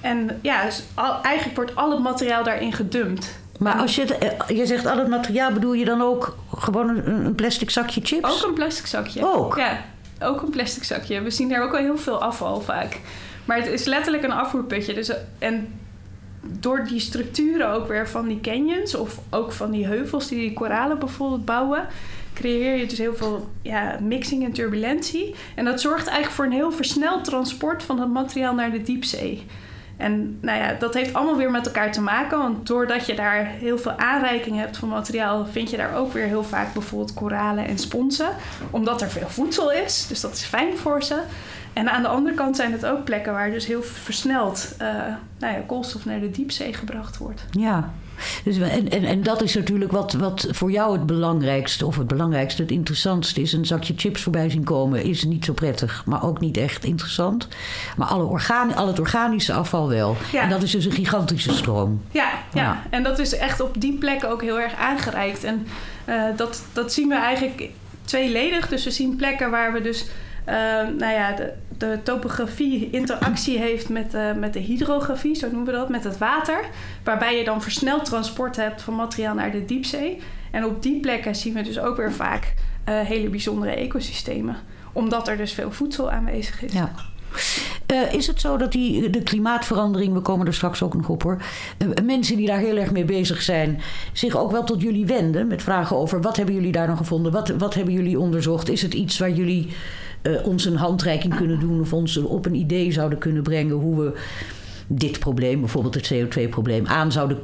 [0.00, 3.38] En ja, dus al, eigenlijk wordt al het materiaal daarin gedumpt.
[3.58, 6.88] Maar als je, het, eh, je zegt al het materiaal, bedoel je dan ook gewoon
[6.88, 8.42] een, een plastic zakje chips?
[8.44, 9.26] Ook een plastic zakje.
[9.34, 9.56] Ook?
[9.56, 9.84] Ja,
[10.20, 11.20] ook een plastic zakje.
[11.20, 13.00] We zien daar ook al heel veel afval vaak.
[13.44, 14.94] Maar het is letterlijk een afvoerputje.
[14.94, 15.68] Dus, en
[16.40, 18.94] door die structuren ook weer van die canyons...
[18.94, 21.86] of ook van die heuvels die die koralen bijvoorbeeld bouwen...
[22.34, 25.34] creëer je dus heel veel ja, mixing en turbulentie.
[25.54, 27.82] En dat zorgt eigenlijk voor een heel versneld transport...
[27.82, 29.46] van het materiaal naar de diepzee.
[29.98, 32.38] En nou ja, dat heeft allemaal weer met elkaar te maken.
[32.38, 36.26] Want doordat je daar heel veel aanreiking hebt van materiaal, vind je daar ook weer
[36.26, 38.28] heel vaak bijvoorbeeld koralen en sponsen.
[38.70, 40.06] Omdat er veel voedsel is.
[40.06, 41.20] Dus dat is fijn voor ze.
[41.78, 44.86] En aan de andere kant zijn het ook plekken waar dus heel versneld eh,
[45.38, 47.44] nou ja, koolstof naar de diepzee gebracht wordt.
[47.50, 47.92] Ja.
[48.44, 52.06] Dus, en, en, en dat is natuurlijk wat, wat voor jou het belangrijkste, of het
[52.06, 53.52] belangrijkste, het interessantste is.
[53.52, 57.48] Een zakje chips voorbij zien komen is niet zo prettig, maar ook niet echt interessant.
[57.96, 60.16] Maar alle orgaan, al het organische afval wel.
[60.32, 60.42] Ja.
[60.42, 62.02] En dat is dus een gigantische stroom.
[62.10, 62.62] Ja, ja.
[62.62, 62.82] Ja.
[62.90, 65.44] en dat is echt op die plekken ook heel erg aangereikt.
[65.44, 65.66] En
[66.04, 67.70] eh, dat, dat zien we eigenlijk
[68.04, 68.68] tweeledig.
[68.68, 70.06] Dus we zien plekken waar we dus
[70.96, 75.78] nou ja, de, de topografie interactie heeft met, eh, met de hydrografie, zo noemen we
[75.78, 76.64] dat, met het water.
[77.04, 80.18] Waarbij je dan versneld transport hebt van materiaal naar de diepzee.
[80.50, 84.56] En op die plekken zien we dus ook weer vaak eh, hele bijzondere ecosystemen.
[84.92, 86.72] Omdat er dus veel voedsel aanwezig is.
[86.72, 86.92] Ja.
[87.86, 91.22] Eh, is het zo dat die, de klimaatverandering, we komen er straks ook nog op
[91.22, 91.42] hoor,
[92.04, 93.80] mensen die daar heel erg mee bezig zijn,
[94.12, 97.32] zich ook wel tot jullie wenden met vragen over wat hebben jullie daar dan gevonden,
[97.32, 98.68] wat, wat hebben jullie onderzocht?
[98.68, 99.68] Is het iets waar jullie
[100.22, 104.04] eh, ons een handreiking kunnen doen of ons op een idee zouden kunnen brengen hoe
[104.04, 104.20] we
[104.86, 107.38] dit probleem, bijvoorbeeld het CO2-probleem, aan zouden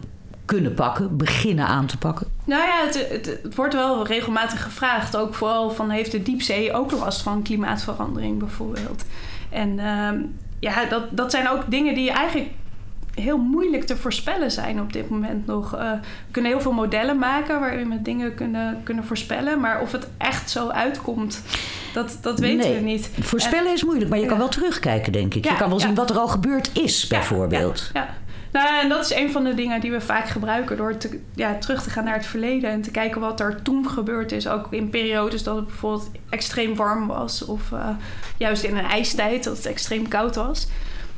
[0.44, 2.26] kunnen pakken, beginnen aan te pakken?
[2.44, 5.16] Nou ja, het, het, het wordt wel regelmatig gevraagd.
[5.16, 9.04] Ook vooral van heeft de diepzee ook last van klimaatverandering bijvoorbeeld.
[9.50, 10.18] En ehm,
[10.58, 12.50] ja, dat, dat zijn ook dingen die eigenlijk
[13.14, 15.74] heel moeilijk te voorspellen zijn op dit moment nog.
[15.74, 19.60] Eh, we kunnen heel veel modellen maken waarin we dingen kunnen, kunnen voorspellen.
[19.60, 21.42] Maar of het echt zo uitkomt,
[21.94, 23.10] dat, dat weten Nee, we niet.
[23.20, 25.44] Voorspellen is moeilijk, maar je kan wel terugkijken, denk ik.
[25.44, 27.90] Ja, je kan wel zien wat er al gebeurd is, bijvoorbeeld.
[27.92, 28.14] Ja, ja.
[28.52, 31.58] Nou, en dat is een van de dingen die we vaak gebruiken door te, ja,
[31.58, 34.48] terug te gaan naar het verleden en te kijken wat er toen gebeurd is.
[34.48, 37.88] Ook in periodes dat het bijvoorbeeld extreem warm was, of eh,
[38.36, 40.66] juist in een ijstijd dat het extreem koud was.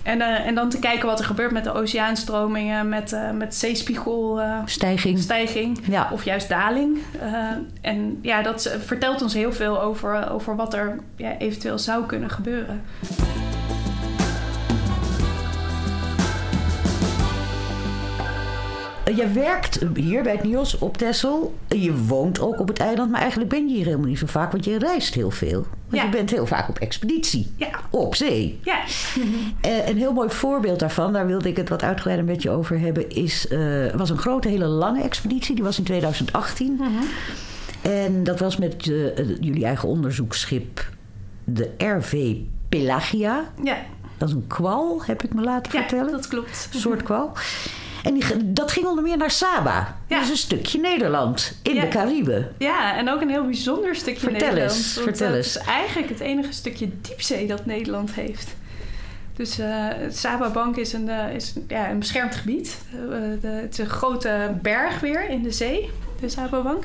[0.06, 3.54] En, eh, en dan te kijken wat er gebeurt met de oceaanstromingen, met, eh met
[3.54, 5.18] zeespiegelstijging.
[5.18, 5.78] Stijging.
[5.88, 6.08] Ja.
[6.12, 6.98] Of juist daling.
[7.20, 12.06] Eh, en ja, dat vertelt ons heel veel over, over wat er ja, eventueel zou
[12.06, 12.82] kunnen gebeuren.
[19.14, 21.54] Je werkt hier bij het NIOS op Texel.
[21.68, 24.52] Je woont ook op het eiland, maar eigenlijk ben je hier helemaal niet zo vaak,
[24.52, 25.60] want je reist heel veel.
[25.60, 26.02] Want Ja.
[26.02, 27.52] je bent heel vaak op expeditie.
[27.56, 27.68] Ja.
[27.90, 28.58] Op zee.
[28.62, 28.78] Ja.
[29.60, 32.78] Eh, een heel mooi voorbeeld daarvan, daar wilde ik het wat uitgebreider met je over
[32.80, 33.58] hebben, is, eh,
[33.94, 35.54] was een grote, hele lange expeditie.
[35.54, 36.80] Die was in 2018.
[37.82, 40.88] En dat was met eh, jullie eigen onderzoeksschip,
[41.44, 42.34] de RV
[42.68, 43.44] Pelagia.
[43.62, 43.76] Ja.
[44.18, 46.12] Dat is een kwal, heb ik me laten ja, vertellen.
[46.12, 46.68] dat klopt.
[46.74, 47.32] Een soort kwal.
[48.06, 49.96] En die, dat ging onder meer naar Saba.
[50.06, 50.14] Ja.
[50.16, 51.80] Dat is een stukje Nederland in Ja.
[51.80, 52.52] de Cariben.
[52.58, 54.70] Ja, en ook een heel bijzonder stukje Vertel Nederland.
[54.76, 55.46] eens, vertel dat eens.
[55.46, 58.54] is eigenlijk het enige stukje diepzee dat Nederland heeft.
[59.36, 62.78] Dus eh het Saba Bank is een, eh, is, ja, een beschermd gebied.
[62.92, 62.98] Eh,
[63.40, 65.90] de, het is een grote berg weer in de zee,
[66.20, 66.84] de Saba Bank.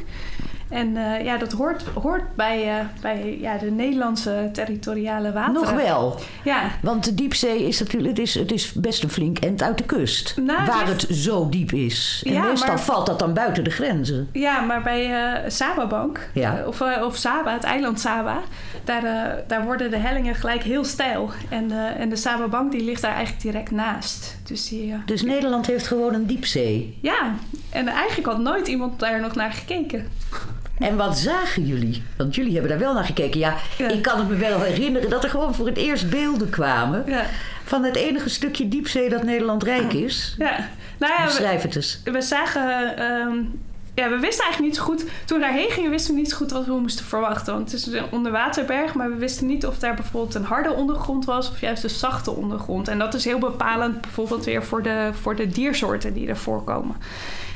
[0.72, 5.54] En eh, ja, dat hoort, hoort bij, eh, bij ja, de Nederlandse territoriale wateren.
[5.62, 6.20] Nog wel.
[6.44, 9.78] Ja, Want de diepzee is natuurlijk, het is, het is best een flink end uit
[9.78, 10.34] de kust.
[10.38, 12.24] Nou, waar ligt- het zo diep is.
[12.26, 14.30] En Ja, meestal maar- valt dat dan buiten de grenzen.
[14.34, 16.64] Ja, maar bij eh Saba Bank, Ja.
[16.68, 18.40] of, of Saba, het eiland Saba,
[18.84, 21.30] daar, daar worden de hellingen gelijk heel steil.
[21.50, 24.38] En, en de Saba Bank die ligt daar eigenlijk direct naast.
[24.44, 26.98] Dus die, Dus Nederland heeft gewoon een diepzee.
[27.02, 27.34] ja,
[27.70, 30.08] en eigenlijk had nooit iemand daar nog naar gekeken.
[30.82, 32.04] En wat zagen jullie?
[32.18, 33.40] Want jullie hebben daar wel naar gekeken.
[33.40, 33.88] Ja, Ja.
[33.90, 37.04] ik kan het me wel herinneren dat er gewoon voor het eerst beelden kwamen.
[37.08, 37.26] Ja,
[37.64, 40.36] Van het enige stukje diepzee dat Nederland rijk is.
[40.38, 40.70] ja.
[40.98, 42.02] Nou ja, we, Beschrijf het eens.
[42.04, 42.98] we zagen...
[42.98, 43.36] ehm,
[43.96, 45.04] ja, we wisten eigenlijk niet zo goed...
[45.26, 47.54] Toen we daarheen gingen, wisten we niet zo goed wat we moesten verwachten.
[47.54, 51.26] Want het is een onderwaterberg, maar we wisten niet of daar bijvoorbeeld een harde ondergrond
[51.26, 51.50] was...
[51.52, 52.88] of juist een zachte ondergrond.
[52.88, 56.96] En dat is heel bepalend bijvoorbeeld weer voor de, voor de diersoorten die er voorkomen.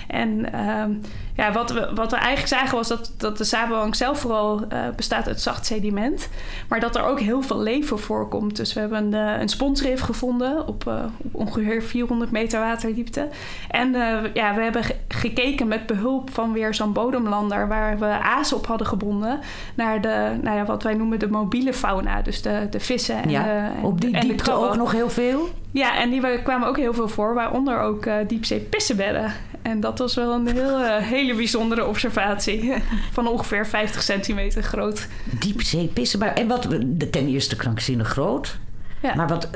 [0.08, 0.91] En ehm,
[1.36, 4.80] ja, wat, we, wat we eigenlijk zagen was dat, dat de Sabank zelf vooral eh,
[4.96, 6.30] bestaat uit zacht sediment.
[6.70, 8.56] Maar dat er ook heel veel leven voorkomt.
[8.56, 13.28] Dus we hebben een, eh, een sponsrif gevonden op, eh, op ongeveer 400 meter waterdiepte.
[13.70, 13.91] En
[14.34, 17.68] ja, we hebben ge- gekeken met behulp van weer zo'n bodemlander...
[17.68, 19.39] waar we aas op hadden gebonden
[19.76, 22.22] naar de, nou ja, wat wij noemen de mobiele fauna.
[22.22, 25.10] Dus de, de vissen en, Ja, de, en, op die en diepte ook nog heel
[25.10, 25.50] veel.
[25.76, 29.34] Ja, en die wa- kwamen ook heel veel voor, waaronder ook eh diepzee pissenbedden.
[29.62, 32.74] En dat was wel een heel, eh, hele bijzondere observatie.
[33.12, 35.08] Van ongeveer 50 centimeter groot.
[35.40, 36.20] Diepzee, pissen.
[36.20, 36.68] Maar, en wat,
[37.12, 38.58] ten eerste krankzinnig groot.
[39.02, 39.16] Ja.
[39.16, 39.50] Maar wat,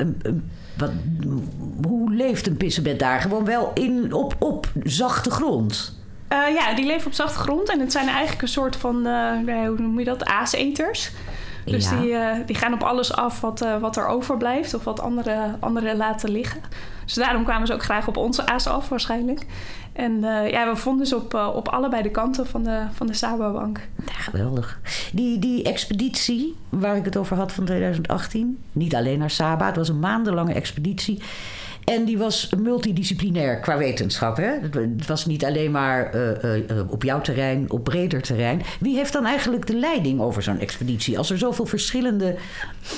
[0.77, 0.91] wat,
[1.87, 3.21] hoe leeft een pissebed daar?
[3.21, 5.97] Gewoon wel in, op, op zachte grond.
[6.27, 7.69] Eh, ja, die leven op zachte grond.
[7.69, 8.95] En het zijn eigenlijk een soort van,
[9.45, 11.11] hoe noem je dat, aaseters.
[11.65, 11.99] Dus Ja.
[11.99, 15.57] die, eh, die gaan op alles af wat, eh, wat er overblijft of wat anderen
[15.59, 16.61] anderen laten liggen.
[17.05, 19.45] Dus daarom kwamen ze ook graag op onze aas af waarschijnlijk.
[19.93, 23.13] En eh, ja, we vonden ze op, op allebei de kanten van de, van de
[23.13, 23.79] Saba-bank.
[24.05, 24.79] Ja, geweldig.
[25.13, 29.75] Die, die expeditie waar ik het over had van 2018, niet alleen naar Saba, het
[29.75, 31.21] was een maandenlange expeditie.
[31.89, 34.37] En die was multidisciplinair qua wetenschap.
[34.37, 34.51] Hè?
[34.61, 38.61] Het- was niet alleen maar eh, eh, eh, op jouw terrein, op breder terrein.
[38.79, 41.17] Wie heeft dan eigenlijk de leiding over zo'n expeditie?
[41.17, 42.35] Als er zoveel verschillende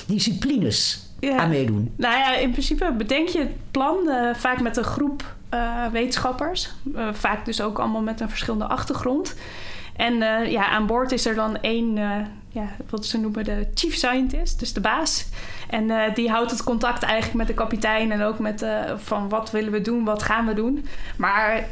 [0.07, 1.37] disciplines Ja.
[1.37, 1.91] aan meedoen.
[1.95, 3.97] Nou ja, in principe bedenk je het plan
[4.35, 5.35] vaak met een groep
[5.91, 6.69] wetenschappers.
[7.11, 9.35] Vaak dus ook allemaal met een verschillende achtergrond.
[9.95, 10.13] En
[10.49, 11.95] ja, aan boord is er dan één,
[12.49, 15.25] ja, wat ze noemen de chief scientist, dus de baas.
[15.71, 19.29] En eh, die houdt het contact eigenlijk met de kapitein en ook met eh, van
[19.29, 20.85] wat willen we doen, wat gaan we doen.
[21.17, 21.65] Maar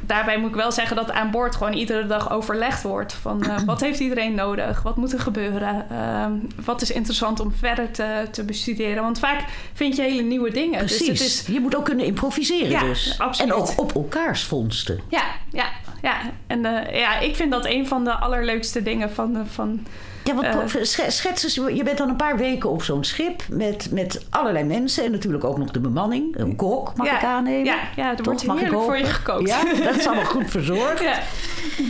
[0.00, 3.12] daarbij moet ik wel zeggen dat aan boord gewoon iedere dag overlegd wordt.
[3.12, 4.82] Van eh, wat heeft iedereen nodig?
[4.82, 5.86] Wat moet er gebeuren?
[5.90, 6.32] Ehm,
[6.64, 9.02] wat is interessant om verder te, te bestuderen?
[9.02, 10.78] Want vaak vind je hele nieuwe dingen.
[10.78, 10.98] Precies.
[11.08, 13.14] Dus het is, Je moet ook kunnen improviseren Ja, dus.
[13.18, 13.52] absoluut.
[13.52, 15.00] En ook op elkaars vondsten.
[15.08, 15.66] ja, ja,
[16.02, 16.16] ja.
[16.46, 19.32] En ja, ik vind dat een van de allerleukste dingen van...
[19.32, 19.86] de- van
[20.24, 20.66] Ja,
[21.10, 25.04] schets eens, je bent dan een paar weken op zo'n schip met, met allerlei mensen
[25.04, 26.38] en natuurlijk ook nog de bemanning.
[26.38, 27.64] Een kok mag ja, ik aannemen.
[27.64, 28.26] Ja, ja er Toch?
[28.26, 29.48] wordt Mag ik voor je gekookt.
[29.48, 31.02] Ja, dat is allemaal goed verzorgd.
[31.04, 31.18] Ja.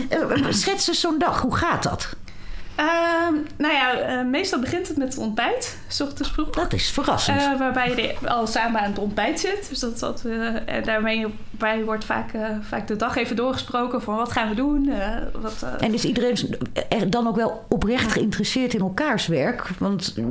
[0.08, 2.16] Eh, Schets eens zo'n dag, hoe gaat dat?
[2.76, 6.50] Ehm, nou ja, eh, meestal begint het met het ontbijt, s ochtends vroeg.
[6.50, 7.40] Dat is verrassend.
[7.40, 9.66] Eh, waarbij je al samen aan het ontbijt zit.
[9.68, 14.02] Dus dat, dat, eh, en daarmee bij wordt vaak, eh, vaak de dag even doorgesproken
[14.02, 14.88] van wat gaan we doen.
[14.88, 16.36] eh, wat, eh, en is iedereen
[16.88, 19.68] er dan ook wel oprecht geïnteresseerd in elkaars werk?
[19.78, 20.24] Want eh,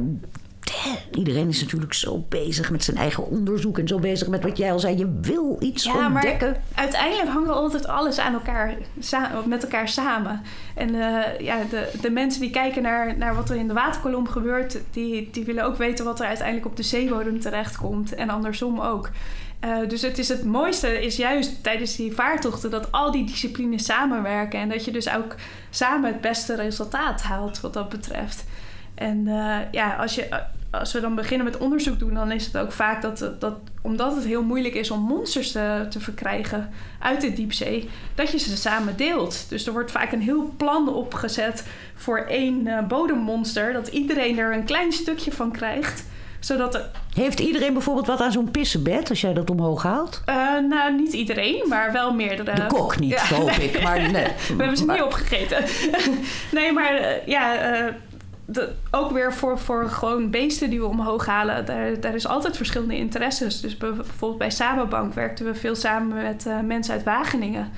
[1.12, 4.71] iedereen is natuurlijk zo bezig met zijn eigen onderzoek en zo bezig met wat jij
[4.71, 4.97] al zei.
[4.97, 6.62] Je wil iets Ja, maar ontdekken.
[6.75, 8.75] uiteindelijk hangen altijd alles aan elkaar,
[9.45, 10.41] met elkaar samen.
[10.75, 14.27] En eh, ja, de, de mensen die kijken naar, naar wat er in de waterkolom
[14.27, 18.15] gebeurt, die, die willen ook weten wat er uiteindelijk op de zeebodem terechtkomt.
[18.15, 19.09] En andersom ook.
[19.59, 23.86] Eh, dus het, is het mooiste is juist tijdens die vaartochten dat al die disciplines
[23.86, 24.59] samenwerken.
[24.59, 25.36] En dat je dus ook
[25.69, 28.43] samen het beste resultaat haalt wat dat betreft.
[28.95, 30.27] En eh, ja, als je,
[30.79, 34.15] als we dan beginnen met onderzoek doen, dan is het ook vaak dat, dat omdat
[34.15, 38.57] het heel moeilijk is om monsters te, te verkrijgen uit de diepzee, dat je ze
[38.57, 39.49] samen deelt.
[39.49, 44.53] Dus er wordt vaak een heel plan opgezet voor één uh, bodemmonster, dat iedereen er
[44.53, 46.05] een klein stukje van krijgt
[46.39, 46.89] zodat er...
[47.13, 50.21] Heeft iedereen bijvoorbeeld wat aan zo'n pissenbed als jij dat omhoog haalt?
[50.29, 50.36] Uh,
[50.69, 52.53] nou, niet iedereen, maar wel meerdere.
[52.53, 53.81] De kok niet, ja, hoop ik.
[53.83, 54.23] Maar nee.
[54.23, 55.63] We hebben ze niet opgegeten.
[56.51, 57.55] nee, maar uh, ja,
[58.91, 62.97] ook weer voor, voor gewoon beesten die we omhoog halen, daar, daar is altijd verschillende
[62.97, 63.62] interesses.
[63.62, 67.71] Dus bijvoorbeeld bij Sababank werkten we veel samen met mensen uit Wageningen.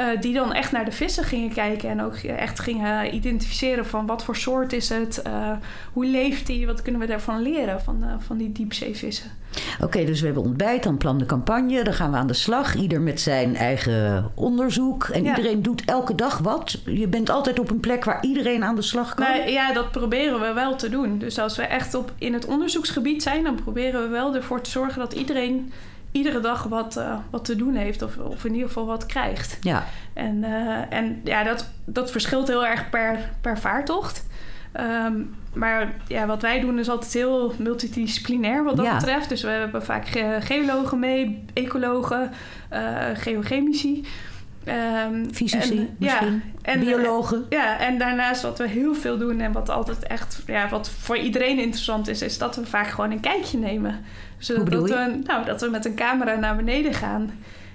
[0.00, 4.06] Uh, die dan echt naar de vissen gingen kijken en ook echt gingen identificeren van
[4.06, 5.50] wat voor soort is het, uh,
[5.92, 9.30] hoe leeft die, wat kunnen we daarvan leren van, uh, van die diepzeevissen.
[9.74, 12.32] Oké, okay, dus we hebben ontbijt, dan plan de campagne, dan gaan we aan de
[12.32, 12.74] slag.
[12.74, 15.36] Ieder met zijn eigen onderzoek en ja.
[15.36, 16.82] iedereen doet elke dag wat.
[16.84, 19.26] Je bent altijd op een plek waar iedereen aan de slag kan.
[19.26, 21.18] Nou, ja, dat proberen we wel te doen.
[21.18, 24.70] Dus als we echt op, in het onderzoeksgebied zijn, dan proberen we wel ervoor te
[24.70, 25.72] zorgen dat iedereen
[26.12, 28.02] iedere dag wat, uh, wat te doen heeft.
[28.02, 29.58] Of, of in ieder geval wat krijgt.
[29.60, 29.84] Ja.
[30.12, 34.28] En, uh, en ja, dat, dat verschilt heel erg per, per vaartocht.
[34.80, 38.96] Um, maar ja, wat wij doen is altijd heel multidisciplinair wat dat ja.
[38.96, 39.28] betreft.
[39.28, 42.30] Dus we hebben vaak ge geologen mee, ecologen,
[42.72, 44.06] uh, geochemici.
[44.68, 47.46] Um, Fysici en, misschien, ja, en, biologen.
[47.48, 51.16] ja, en daarnaast wat we heel veel doen en wat altijd echt, ja, wat voor
[51.16, 54.04] iedereen interessant is, is dat we vaak gewoon een kijkje nemen.
[54.38, 57.30] Zodat dat we, nou, dat we met een camera naar beneden gaan.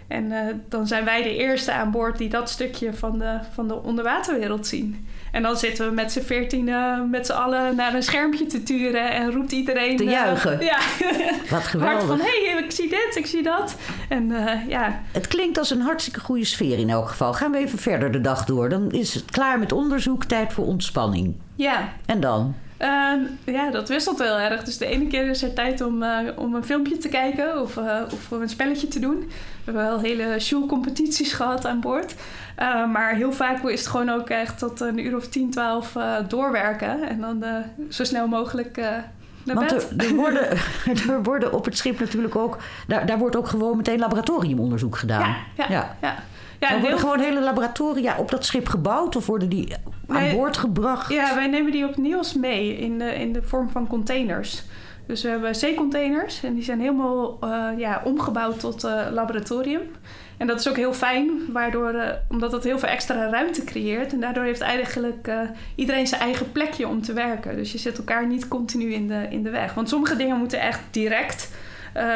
[0.08, 3.67] En uh, dan zijn wij de eerste aan boord die dat stukje van de, van
[3.67, 5.08] de onderwaterwereld zien.
[5.36, 6.71] En dan zitten we met z'n veertien
[7.10, 9.98] met z'n allen naar een schermpje te turen en roept iedereen...
[9.98, 10.62] Te juichen.
[10.62, 10.78] Uh, ja.
[11.56, 11.98] Wat geweldig.
[11.98, 13.76] Hard van, hé, hey, ik zie dit, ik zie dat.
[14.10, 14.34] En
[14.67, 15.02] ja...
[15.12, 17.34] Het klinkt als een hartstikke goede sfeer in elk geval.
[17.34, 18.69] Gaan we even verder de dag door.
[18.69, 21.36] Dan is het klaar met onderzoek, tijd voor ontspanning.
[21.56, 21.93] Ja.
[22.06, 22.56] En dan?
[22.81, 23.13] Uh,
[23.45, 24.63] ja, dat wisselt heel erg.
[24.63, 27.75] Dus de ene keer is er tijd om, uh, om een filmpje te kijken of,
[27.75, 29.19] uh, of een spelletje te doen.
[29.19, 32.15] We hebben wel hele show-competities gehad aan boord.
[32.59, 35.97] Uh, maar heel vaak is het gewoon ook echt tot een uur of 10, 12
[36.27, 37.09] doorwerken.
[37.09, 37.43] En dan
[37.89, 39.93] zo snel mogelijk naar Want bed.
[39.97, 40.49] Er, er, worden,
[41.09, 42.57] er worden op het schip natuurlijk ook...
[42.88, 45.19] Daar, daar wordt ook gewoon meteen laboratoriumonderzoek gedaan.
[45.19, 45.95] Ja, ja, ja.
[46.01, 46.15] ja.
[46.59, 47.07] Ja, er worden heel...
[47.09, 49.75] gewoon hele laboratoria op dat schip gebouwd of worden die
[50.08, 51.13] aan boord gebracht?
[51.13, 54.63] Ja, wij nemen die opnieuw mee in de, in de vorm van containers.
[55.08, 59.82] Dus we hebben zeecontainers en die zijn helemaal uh, ja, omgebouwd tot uh, laboratorium.
[60.38, 64.13] En dat is ook heel fijn, waardoor, uh, omdat het heel veel extra ruimte creëert.
[64.13, 65.32] En daardoor heeft eigenlijk
[65.76, 67.56] iedereen zijn eigen plekje om te werken.
[67.56, 69.74] Dus je zit elkaar niet continu in de, in de weg.
[69.74, 71.54] Want sommige dingen moeten echt direct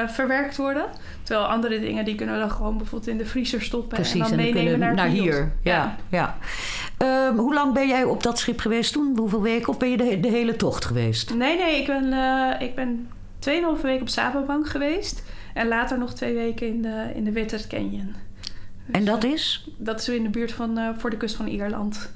[0.07, 0.85] verwerkt worden.
[1.23, 4.19] Terwijl andere dingen die kunnen we dan gewoon bijvoorbeeld in de vriezer stoppen Precies, en
[4.19, 5.51] dan en meenemen naar, naar hier.
[5.63, 5.95] Ja, ja.
[6.09, 6.37] ja.
[7.03, 9.17] Um, hoe lang ben jij op dat schip geweest toen?
[9.17, 9.67] Hoeveel weken?
[9.67, 11.33] Of ben je de, de hele tocht geweest?
[11.33, 13.09] Nee, nee, ik ben, uh, ik ben
[13.39, 15.23] 2,5 weken op Sababank geweest.
[15.53, 18.15] En later nog twee weken in de, in de Witter Canyon.
[18.85, 19.69] Dus, en dat is?
[19.77, 22.11] Dat is in de buurt van, uh, voor de kust van Ierland.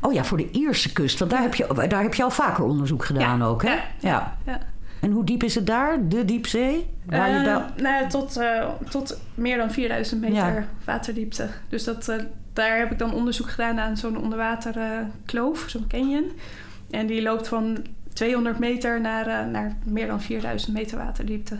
[0.00, 1.18] Oh ja, voor de Ierse kust.
[1.18, 1.46] Want daar, ja.
[1.46, 3.68] heb, je, daar heb je al vaker onderzoek gedaan ja, ook, hè?
[3.68, 3.82] Ja.
[4.00, 4.36] ja.
[4.46, 4.60] ja.
[5.00, 6.86] En hoe diep is het daar, de diepzee?
[7.06, 11.48] Waar uh, je da nou, tot, uh, tot meer dan 4000 meter waterdiepte.
[11.68, 12.12] Dus dat,
[12.52, 16.32] daar heb ik dan onderzoek gedaan aan zo'n onderwaterkloof, zo'n canyon.
[16.90, 21.58] En die loopt van 200 meter naar, naar meer dan 4000 meter waterdiepte.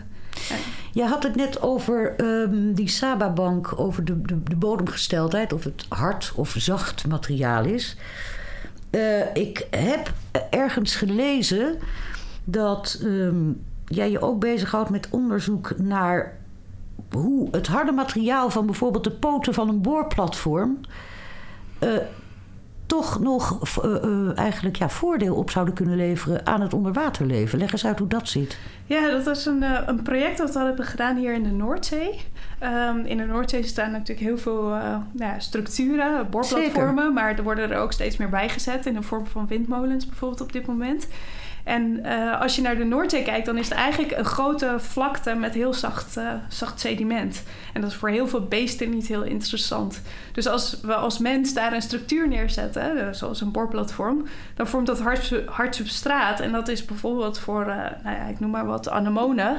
[0.49, 0.55] Ja.
[0.93, 5.87] Je had het net over um, die Saba-bank, over de, de, de, bodemgesteldheid, of het
[5.89, 7.97] hard of zacht materiaal is.
[9.35, 10.13] ik heb
[10.51, 11.79] ergens gelezen
[12.45, 16.39] dat um, jij je ook bezighoudt met onderzoek naar
[17.13, 20.81] hoe het harde materiaal van bijvoorbeeld de poten van een boorplatform
[21.81, 21.91] uh,
[22.87, 27.59] toch nog uh, uh, eigenlijk ja, voordeel op zouden kunnen leveren aan het onderwaterleven.
[27.59, 28.59] Leg eens uit hoe dat zit.
[28.87, 32.21] Ja, dat is een, een project dat we hebben gedaan hier in de Noordzee.
[32.63, 34.77] Um, in de Noordzee staan natuurlijk heel veel
[35.13, 37.13] nou, structuren, boorplatformen, Zeker.
[37.13, 40.53] maar er worden er ook steeds meer bijgezet in de vorm van windmolens bijvoorbeeld op
[40.53, 41.07] dit moment.
[41.65, 45.35] En uh, als je naar de Noordzee kijkt, dan is het eigenlijk een grote vlakte
[45.35, 47.43] met heel zacht, uh, zacht sediment.
[47.73, 50.03] En dat is voor heel veel beesten niet heel interessant.
[50.33, 54.87] Dus als we als mens daar een structuur neerzetten, uh, zoals een boorplatform, dan vormt
[54.87, 56.41] dat hard, hard substraat.
[56.41, 57.67] En dat is bijvoorbeeld voor,
[58.03, 59.57] nou ja, ik noem maar wat, anemonen,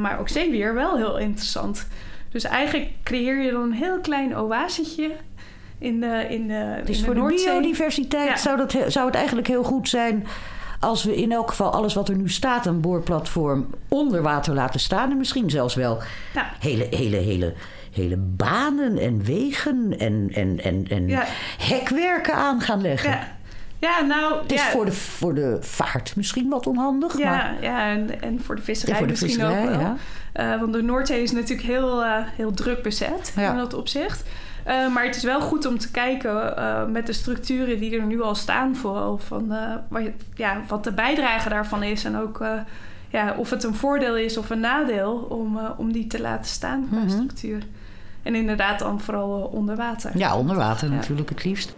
[0.00, 1.86] maar ook zeewier wel heel interessant.
[2.30, 5.10] Dus eigenlijk creëer je dan een heel klein oasetje
[5.78, 7.44] in de, in de, dus in de voor Noordzee.
[7.44, 8.36] de biodiversiteit ja.
[8.36, 10.26] zou, dat, zou het eigenlijk heel goed zijn
[10.84, 14.80] als we in elk geval alles wat er nu staat aan boorplatform onder water laten
[14.80, 15.10] staan.
[15.10, 16.02] En misschien zelfs wel
[16.34, 16.50] ja.
[16.60, 17.54] hele, hele, hele,
[17.92, 21.24] hele banen en wegen en, en, en, en ja.
[21.58, 23.10] hekwerken aan gaan leggen.
[23.10, 23.32] Ja.
[23.78, 24.42] Ja, nou...
[24.42, 27.18] Het is ja, voor, de, voor de vaart misschien wat onhandig.
[27.18, 29.80] ja, maar, ja en, en voor de visserij Ja, voor de misschien visserij, ook wel.
[29.80, 29.96] ja.
[30.32, 34.24] Eh, want de Noordzee is natuurlijk heel, eh, heel druk bezet in dat opzicht.
[34.64, 38.06] Eh, maar het is wel goed om te kijken eh, met de structuren die er
[38.06, 42.04] nu al staan, vooral van eh, waar je- ja, wat de bijdrage daarvan is.
[42.04, 42.52] En ook eh,
[43.08, 46.46] ja, of het een voordeel is of een nadeel om, eh, om die te laten
[46.46, 47.08] staan qua Mhm.
[47.08, 47.62] structuur.
[48.22, 50.10] En inderdaad dan vooral onder water.
[50.18, 50.94] ja, onder water Ja.
[50.94, 51.74] natuurlijk het liefst.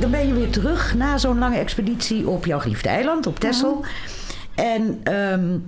[0.00, 3.84] Dan ben je weer terug na zo'n lange expeditie op jouw geliefde eiland, op Texel.
[4.54, 5.58] En ehm,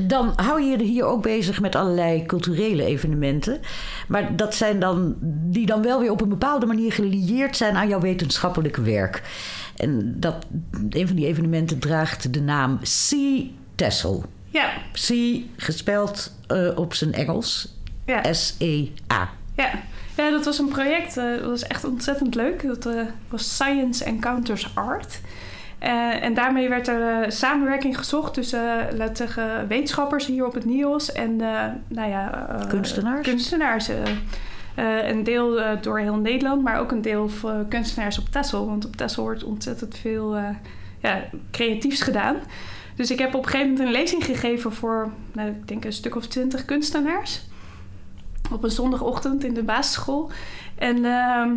[0.00, 3.60] dan hou je je hier ook bezig met allerlei culturele evenementen.
[4.08, 7.88] Maar dat zijn dan, die dan wel weer op een bepaalde manier gelieerd zijn aan
[7.88, 9.22] jouw wetenschappelijke werk.
[9.76, 10.46] En dat,
[10.90, 13.42] een van die evenementen draagt de naam Sea
[13.74, 14.24] Texel.
[14.48, 17.74] Ja, Sea gespeld eh, op zijn Engels.
[18.06, 18.32] ja.
[18.32, 19.28] S-E-A.
[19.56, 19.70] Ja.
[20.16, 21.16] ja, dat was een project.
[21.16, 22.62] eh, dat was echt ontzettend leuk.
[22.62, 25.20] Dat eh, was Science Encounters Art.
[25.78, 31.12] Eh, en daarmee werd er eh, samenwerking gezocht tussen, uh, wetenschappers hier op het NIOS
[31.12, 31.36] en
[31.88, 33.26] nou ja, Kunstenaars?
[33.28, 33.90] kunstenaars.
[34.76, 38.66] een deel door heel Nederland, maar ook een deel voor kunstenaars op Texel.
[38.66, 40.36] Want op Texel wordt ontzettend veel
[41.00, 42.36] ja, creatiefs gedaan.
[42.94, 45.92] Dus ik heb op een gegeven moment een lezing gegeven voor, nou, ik denk een
[45.92, 47.44] stuk of twintig kunstenaars
[48.52, 50.30] op een zondagochtend in de basisschool.
[50.74, 51.50] En ehm,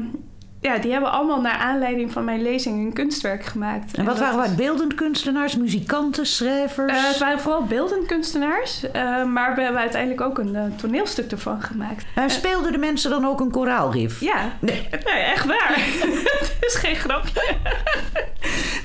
[0.62, 3.98] ja, die hebben allemaal naar aanleiding van mijn lezing een kunstwerk gemaakt.
[3.98, 4.54] En wat waren wij?
[4.56, 6.92] Beeldend kunstenaars, muzikanten, schrijvers?
[6.94, 11.32] Eh, het waren vooral beeldend kunstenaars, eh, maar we hebben uiteindelijk ook een eh, toneelstuk
[11.32, 12.06] ervan gemaakt.
[12.16, 14.20] En speelden de mensen dan ook een koraalrif?
[14.20, 14.88] Ja, Nee.
[14.92, 15.74] nee, echt waar.
[16.60, 17.42] Het is geen grapje.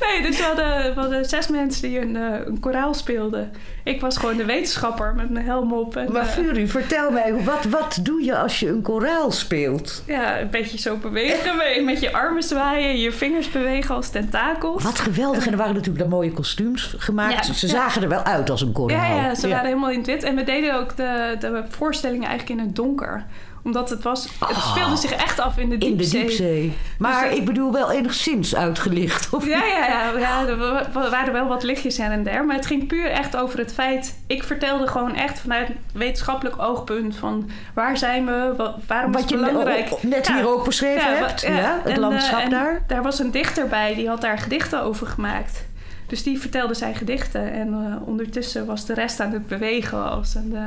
[0.00, 3.52] nee, dus we hadden, we hadden zes mensen die een, een koraal speelden.
[3.84, 5.96] Ik was gewoon de wetenschapper met mijn helm op.
[5.96, 10.02] En, Maar Fury, vertel mij, wat, wat doe je als je een koraal speelt?
[10.06, 11.56] Ja, een beetje zo bewegen.
[11.85, 14.83] Met je armen zwaaien, je vingers bewegen als tentakels.
[14.83, 15.46] Wat geweldig.
[15.46, 17.46] En er waren natuurlijk dan mooie kostuums gemaakt.
[17.46, 17.72] Ja, Ze ja.
[17.72, 19.16] zagen er wel uit als een koraal.
[19.16, 20.22] Ja, ja, ze waren helemaal in het wit.
[20.22, 23.24] En we deden ook de, de voorstellingen eigenlijk in het donker.
[23.64, 24.29] Omdat het was...
[24.46, 25.83] Het speelde zich echt af in de Oh.
[25.83, 26.20] In de diepzee.
[26.20, 26.72] diepzee.
[26.98, 29.35] Maar Dus dat- ik bedoel wel enigszins uitgelicht.
[29.35, 30.46] Of Ja, ja, ja, ja.
[30.46, 32.44] Er wa- wa- waren wel wat lichtjes her en der.
[32.44, 34.18] Maar het ging puur echt over het feit...
[34.27, 37.16] Ik vertelde gewoon echt vanuit wetenschappelijk oogpunt...
[37.16, 39.88] van waar zijn we, wa- waarom is Wat het je belangrijk...
[39.92, 40.35] o- o- net Ja.
[40.37, 41.40] hier ook beschreven Ja, hebt.
[41.40, 41.81] ja.
[41.83, 42.83] Het En, landschap eh, en daar.
[42.87, 45.64] Daar was een dichter bij, die had daar gedichten over gemaakt.
[46.07, 47.53] Dus die vertelde zijn gedichten.
[47.53, 50.53] En eh, ondertussen was de rest aan het bewegen als een...
[50.55, 50.62] eh,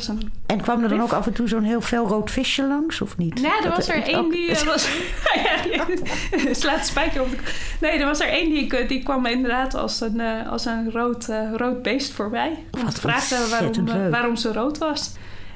[0.00, 3.00] een En kwam er dan ook af en toe zo'n heel fel rood visje langs,
[3.00, 3.34] of niet?
[3.42, 4.50] Nee, er was er één die...
[4.50, 4.88] eh, was,
[5.46, 5.84] ja,
[6.36, 7.36] je slaat spijker op de...
[7.80, 10.90] Nee, er was er één die, ik, die kwam inderdaad als een, eh, als een
[10.90, 12.58] rood, eh, rood beest voorbij.
[12.84, 15.12] Wat vragen waarom, eh, waarom ze rood was.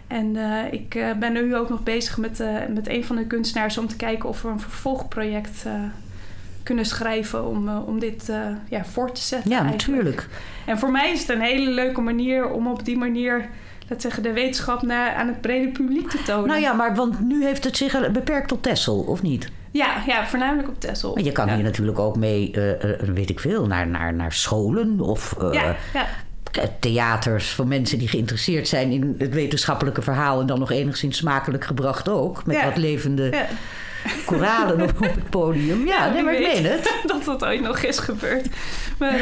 [0.06, 3.26] En eh, ik eh, ben nu ook nog bezig met, eh, met een van de
[3.26, 3.78] kunstenaars...
[3.78, 5.72] om te kijken of we een vervolgproject eh,
[6.62, 7.46] kunnen schrijven...
[7.46, 9.86] om, eh, om dit eh, ja, voor te zetten Ja, eigenlijk.
[9.86, 10.28] natuurlijk.
[10.66, 13.48] En voor mij is het een hele leuke manier om op die manier...
[13.88, 16.48] Laat zeggen, de wetenschap naar, aan het brede publiek te tonen.
[16.48, 19.50] Nou ja, maar want nu heeft het zich beperkt tot Texel, of niet?
[19.70, 21.14] Ja, ja, voornamelijk op Texel.
[21.14, 21.54] Maar je kan ja.
[21.54, 25.52] hier natuurlijk ook mee, eh, eh, weet ik veel, naar, naar, naar scholen of eh,
[25.52, 26.06] Ja, ja.
[26.80, 31.64] theaters voor mensen die geïnteresseerd zijn in het wetenschappelijke verhaal en dan nog enigszins smakelijk
[31.64, 32.46] gebracht ook.
[32.46, 33.46] Met wat levende ja.
[34.24, 35.86] Koralen op, op het podium.
[35.86, 36.94] Ja, nee, maar ik weet meen het.
[37.06, 38.46] dat dat ooit nog is gebeurd.
[38.98, 39.20] Maar eh,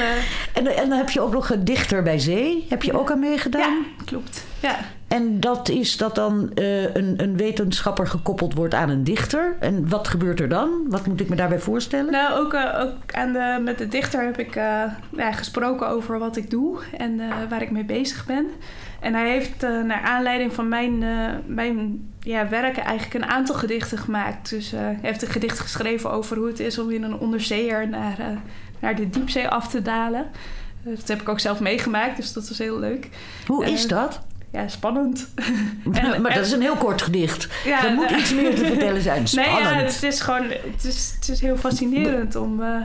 [0.53, 2.67] En, en dan heb je ook nog een dichter bij zee.
[2.69, 3.61] Heb je ook aan meegedaan?
[3.99, 4.45] ja, klopt.
[4.61, 4.77] Ja.
[5.15, 9.57] En dat is dat dan eh, een, een wetenschapper gekoppeld wordt aan een dichter.
[9.61, 10.87] En wat gebeurt er dan?
[10.89, 12.13] Wat moet ik me daarbij voorstellen?
[12.13, 14.83] Nou, ook, eh, ook aan de, met de dichter heb ik eh,
[15.17, 18.47] ja, gesproken over wat ik doe en waar ik mee bezig ben.
[19.01, 21.05] En hij heeft naar aanleiding van mijn,
[21.47, 24.51] mijn ja, werken eigenlijk een aantal gedichten gemaakt.
[24.51, 28.17] Dus hij heeft een gedicht geschreven over hoe het is om in een onderzeeër naar,
[28.79, 30.27] naar de diepzee af te dalen.
[30.83, 33.09] Dat heb ik ook zelf meegemaakt, dus dat was heel leuk.
[33.47, 34.21] Hoe is dat?
[34.55, 35.29] Ja, spannend.
[35.93, 37.49] En- maar en- dat is een heel kort gedicht.
[37.65, 39.17] Ja, er moet iets meer te vertellen zijn.
[39.19, 39.65] Nee, Spannend.
[39.65, 42.77] ja, het is gewoon het is, het is heel fascinerend om, eh,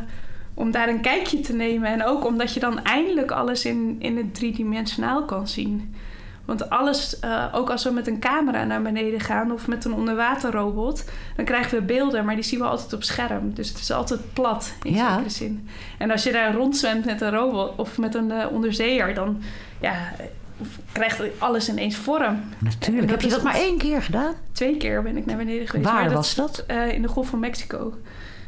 [0.54, 1.90] om daar een kijkje te nemen.
[1.92, 5.96] En ook omdat je dan eindelijk alles in, in het driedimensionaal kan zien.
[6.46, 9.94] Want alles, eh, ook als we met een camera naar beneden gaan of met een
[9.94, 11.04] onderwaterrobot,
[11.36, 13.54] dan krijgen we beelden, maar die zien we altijd op scherm.
[13.54, 15.10] Dus het is altijd plat in Ja.
[15.14, 15.68] zekere zin.
[15.98, 19.42] En als je daar rondzwemt met een robot of met een eh, onderzeeër, dan
[19.82, 19.96] ja,
[20.92, 22.40] krijgt alles ineens vorm.
[22.58, 23.08] Natuurlijk.
[23.08, 24.34] dat Heb je dat maar één keer gedaan?
[24.52, 25.90] Twee keer ben ik naar beneden geweest.
[25.90, 26.64] Waar maar was dat?
[26.68, 27.94] eh, in de Golf van Mexico.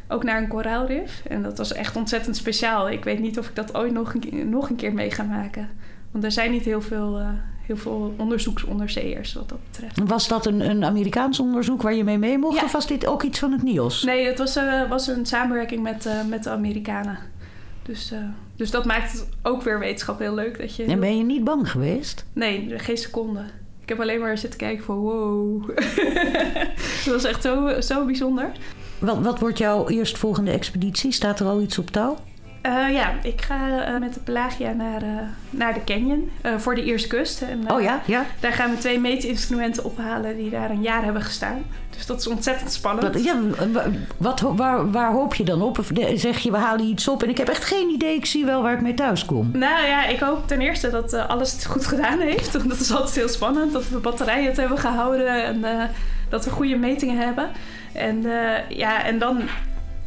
[0.08, 1.22] Ook naar een koraalrif.
[1.28, 2.90] En dat was echt ontzettend speciaal.
[2.90, 5.22] Ik weet niet of ik dat ooit nog een, keer- nog een keer mee ga
[5.22, 5.68] maken.
[6.10, 7.28] Want er zijn niet heel veel, eh,
[7.66, 9.98] heel veel onderzoeksonderzeeërs wat dat betreft.
[10.04, 12.56] Was dat een, een Amerikaans onderzoek waar je mee mee mocht?
[12.58, 12.64] Ja.
[12.64, 14.02] Of was dit ook iets van het NIOS?
[14.02, 17.18] Nee, het was, eh, was een samenwerking met, met de Amerikanen.
[17.82, 18.12] Dus,
[18.62, 20.58] dus dat maakt het ook weer wetenschap heel leuk.
[20.58, 22.24] Dat je En ben je niet bang geweest?
[22.32, 23.40] Nee, geen seconde.
[23.82, 25.68] Ik heb alleen maar zitten kijken van wow.
[27.04, 28.52] dat was echt zo, zo bijzonder.
[28.98, 31.12] Wat, wat wordt jouw eerstvolgende expeditie?
[31.12, 32.18] Staat er al iets op touw?
[32.62, 35.08] Eh, ja, ik ga eh, met de Pelagia naar, eh,
[35.50, 37.42] naar de canyon voor de Ierse kust.
[37.42, 38.24] En, Oh ja, ja.
[38.40, 41.62] Daar gaan we twee meetinstrumenten ophalen die daar een jaar hebben gestaan.
[41.96, 43.12] Dus dat is ontzettend spannend.
[43.14, 43.34] Wat, ja,
[43.72, 43.86] wa-
[44.16, 45.78] wat, waar, waar hoop je dan op?
[45.78, 48.44] Of zeg je, we halen iets op en ik heb echt geen idee, ik zie
[48.44, 49.50] wel waar ik mee thuis kom.
[49.52, 52.52] Nou ja, ik hoop ten eerste dat alles het goed gedaan heeft.
[52.52, 53.72] Want dat is altijd heel spannend.
[53.72, 55.90] Dat we batterijen het hebben gehouden en
[56.28, 57.48] dat we goede metingen hebben.
[57.92, 58.22] En
[58.68, 59.40] ja, en dan.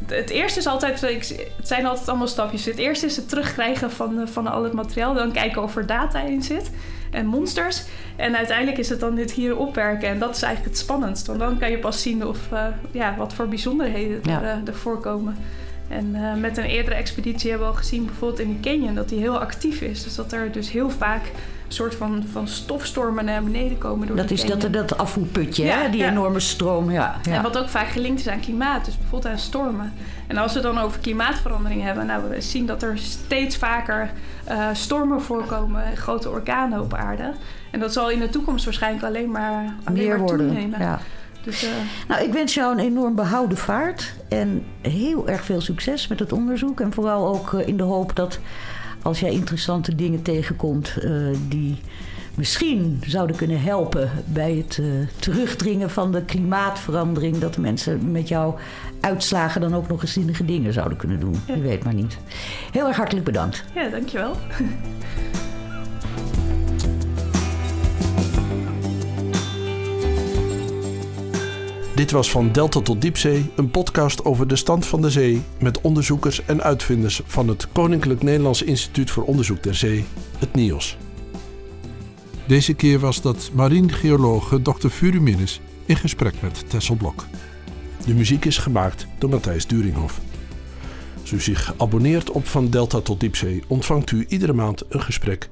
[0.06, 2.64] Het eerste is altijd, het zijn altijd allemaal stapjes.
[2.64, 5.14] Het eerste is het terugkrijgen van, eh, van al het materiaal.
[5.14, 6.70] Dan kijken of er data in zit
[7.10, 7.82] en monsters.
[8.16, 10.08] En uiteindelijk is het dan dit hier opwerken.
[10.08, 11.26] En dat is eigenlijk het spannendst.
[11.26, 14.42] Want dan kan je pas zien of, eh, ja, wat voor bijzonderheden Ja.
[14.42, 15.36] er, eh, er voorkomen.
[15.88, 19.18] En met een eerdere expeditie hebben we al gezien, bijvoorbeeld in de canyon, dat die
[19.18, 20.04] heel actief is.
[20.04, 21.22] Dus dat er dus heel vaak
[21.68, 25.90] soort van, van stofstormen naar beneden komen door Dat is dat, dat afvoerputje, Ja, hè?
[25.90, 26.10] die ja.
[26.10, 26.90] enorme stroom.
[26.90, 27.32] Ja, ja.
[27.36, 29.92] En wat ook vaak gelinkt is aan klimaat, dus bijvoorbeeld aan stormen.
[30.26, 34.10] En als we dan over klimaatverandering hebben, nou, we zien dat er steeds vaker
[34.44, 37.32] eh, stormen voorkomen, grote orkanen op aarde.
[37.70, 40.46] En dat zal in de toekomst waarschijnlijk alleen maar, alleen Meer maar worden.
[40.46, 40.80] toenemen.
[40.80, 40.98] Ja.
[41.42, 41.70] Dus, eh,
[42.08, 46.32] Nou, ik wens jou een enorm behouden vaart en heel erg veel succes met het
[46.32, 46.80] onderzoek.
[46.80, 48.38] En vooral ook eh, in de hoop dat
[49.06, 51.10] als jij interessante dingen tegenkomt eh,
[51.48, 51.76] die
[52.34, 54.86] misschien zouden kunnen helpen bij het eh,
[55.18, 58.58] terugdringen van de klimaatverandering, dat de mensen met jouw
[59.00, 61.42] uitslagen dan ook nog eens zinnige dingen zouden kunnen doen.
[61.46, 62.18] Je weet maar niet.
[62.72, 63.64] Heel erg hartelijk bedankt.
[63.74, 64.36] ja, dankjewel.
[71.96, 75.80] Dit was van Delta tot Diepzee, een podcast over de stand van de zee met
[75.80, 80.04] onderzoekers en uitvinders van het Koninklijk Nederlands Instituut voor Onderzoek der Zee,
[80.38, 80.96] het NIOS.
[82.46, 84.88] Deze keer was dat marinegeologe Dr.
[84.88, 87.24] Furuminus in gesprek met Tessel Blok.
[88.06, 90.20] De muziek is gemaakt door Matthijs Duringhoff.
[91.20, 95.50] Als u zich abonneert op Van Delta tot Diepzee, ontvangt u iedere maand een gesprek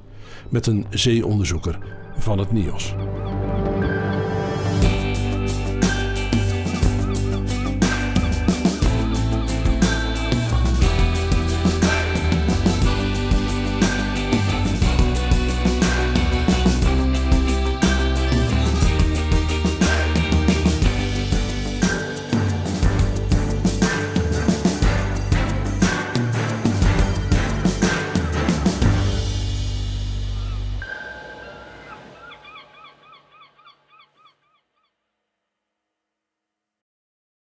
[0.49, 1.79] met een zeeonderzoeker
[2.19, 2.95] van het NIOS.